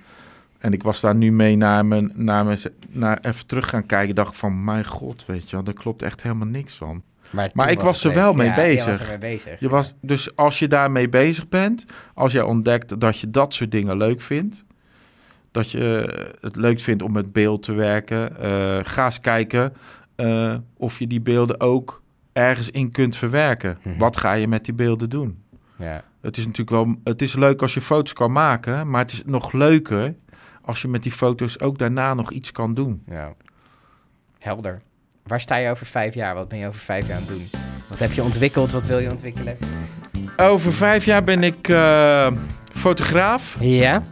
En 0.57 0.73
ik 0.73 0.83
was 0.83 1.01
daar 1.01 1.15
nu 1.15 1.31
mee 1.31 1.55
naar 1.55 1.85
mijn, 1.85 2.11
naar 2.15 2.45
mijn, 2.45 2.57
naar 2.89 3.19
even 3.21 3.47
terug 3.47 3.69
gaan 3.69 3.85
kijken. 3.85 4.15
dacht 4.15 4.31
ik 4.31 4.37
van, 4.37 4.63
mijn 4.63 4.85
god, 4.85 5.25
weet 5.25 5.49
je 5.49 5.55
wel, 5.55 5.63
daar 5.65 5.73
klopt 5.73 6.01
echt 6.01 6.23
helemaal 6.23 6.47
niks 6.47 6.75
van. 6.75 7.01
Maar, 7.53 7.71
ik 7.71 7.79
was 7.79 8.03
er 8.03 8.13
wel 8.13 8.33
mee 8.33 8.47
ja, 8.47 8.61
je 8.61 8.61
bezig. 8.61 8.85
was 8.97 8.99
er 8.99 9.07
mee 9.19 9.31
bezig. 9.31 9.59
Je 9.59 9.69
was, 9.69 9.93
dus 10.01 10.35
als 10.35 10.59
je 10.59 10.67
daarmee 10.67 11.09
bezig 11.09 11.47
bent, 11.49 11.85
als 12.13 12.31
jij 12.31 12.41
ontdekt 12.41 12.99
dat 12.99 13.19
je 13.19 13.29
dat 13.31 13.53
soort 13.53 13.71
dingen 13.71 13.97
leuk 13.97 14.21
vindt, 14.21 14.63
dat 15.51 15.71
je 15.71 16.13
het 16.41 16.55
leuk 16.55 16.79
vindt 16.79 17.03
om 17.03 17.11
met 17.11 17.33
beeld 17.33 17.63
te 17.63 17.73
werken, 17.73 18.37
eh, 18.39 18.79
ga 18.83 19.05
eens 19.05 19.19
kijken 19.19 19.73
eh, 20.17 20.55
of 20.77 20.99
je 20.99 21.07
die 21.07 21.21
beelden 21.21 21.59
ook 21.59 22.01
ergens 22.33 22.69
in 22.69 22.91
kunt 22.91 23.15
verwerken. 23.15 23.77
Mhm. 23.83 23.97
Wat 23.97 24.17
ga 24.17 24.33
je 24.33 24.47
met 24.47 24.65
die 24.65 24.73
beelden 24.73 25.09
doen? 25.09 25.43
Ja. 25.77 26.03
Het 26.21 26.37
is 26.37 26.45
natuurlijk 26.45 26.69
wel, 26.69 26.95
het 27.03 27.21
is 27.21 27.35
leuk 27.35 27.61
als 27.61 27.73
je 27.73 27.81
foto's 27.81 28.13
kan 28.13 28.31
maken, 28.31 28.89
maar 28.89 29.01
het 29.01 29.11
is 29.11 29.23
nog 29.25 29.51
leuker 29.51 30.15
als 30.61 30.81
je 30.81 30.87
met 30.87 31.03
die 31.03 31.11
foto's 31.11 31.59
ook 31.59 31.77
daarna 31.77 32.13
nog 32.13 32.31
iets 32.31 32.51
kan 32.51 32.73
doen. 32.73 33.03
Ja. 33.09 33.33
Helder. 34.39 34.81
Waar 35.23 35.41
sta 35.41 35.55
je 35.55 35.69
over 35.69 35.85
vijf 35.85 36.13
jaar? 36.13 36.35
Wat 36.35 36.47
ben 36.47 36.59
je 36.59 36.67
over 36.67 36.79
vijf 36.79 37.07
jaar 37.07 37.15
aan 37.15 37.23
het 37.25 37.31
doen? 37.31 37.49
Wat 37.89 37.99
heb 37.99 38.11
je 38.11 38.23
ontwikkeld? 38.23 38.71
Wat 38.71 38.85
wil 38.85 38.99
je 38.99 39.11
ontwikkelen? 39.11 39.57
Over 40.37 40.73
vijf 40.73 41.05
jaar 41.05 41.23
ben 41.23 41.43
ik 41.43 41.67
eh, 41.67 42.31
fotograaf. 42.73 43.57
Ja. 43.59 44.03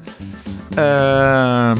Ehm, 0.76 1.78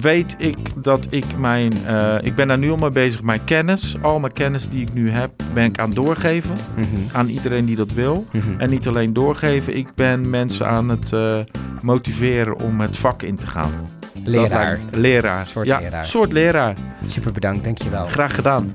weet 0.00 0.34
ik 0.38 0.56
dat 0.76 1.06
ik 1.10 1.24
mijn... 1.38 1.72
eh, 1.86 2.14
ik 2.22 2.34
ben 2.34 2.48
daar 2.48 2.58
nu 2.58 2.70
al 2.70 2.76
mee 2.76 2.90
bezig. 2.90 3.22
Mijn 3.22 3.44
kennis, 3.44 3.96
al 4.02 4.20
mijn 4.20 4.32
kennis 4.32 4.68
die 4.68 4.80
ik 4.82 4.92
nu 4.94 5.10
heb, 5.10 5.30
ben 5.54 5.64
ik 5.64 5.78
aan 5.78 5.86
het 5.86 5.94
doorgeven. 5.96 6.56
Mhm. 6.76 6.86
Aan 7.16 7.28
iedereen 7.28 7.64
die 7.64 7.76
dat 7.76 7.92
wil. 7.92 8.26
Mhm. 8.32 8.44
En 8.60 8.70
niet 8.70 8.88
alleen 8.88 9.12
doorgeven, 9.12 9.76
ik 9.76 9.88
ben 9.94 10.30
mensen 10.30 10.66
aan 10.66 10.88
het 10.88 11.12
eh, 11.12 11.38
motiveren 11.80 12.58
om 12.60 12.80
het 12.80 12.96
vak 12.96 13.22
in 13.22 13.36
te 13.36 13.46
gaan. 13.46 13.70
Leraar. 14.24 14.66
lijkt- 14.66 14.96
leraar. 14.96 15.46
Soort 15.46 15.66
ja, 15.66 15.78
leraar. 15.80 16.06
soort 16.06 16.32
leraar. 16.32 16.74
Super 17.06 17.32
bedankt, 17.32 17.64
dankjewel. 17.64 18.06
Graag 18.06 18.34
gedaan. 18.34 18.72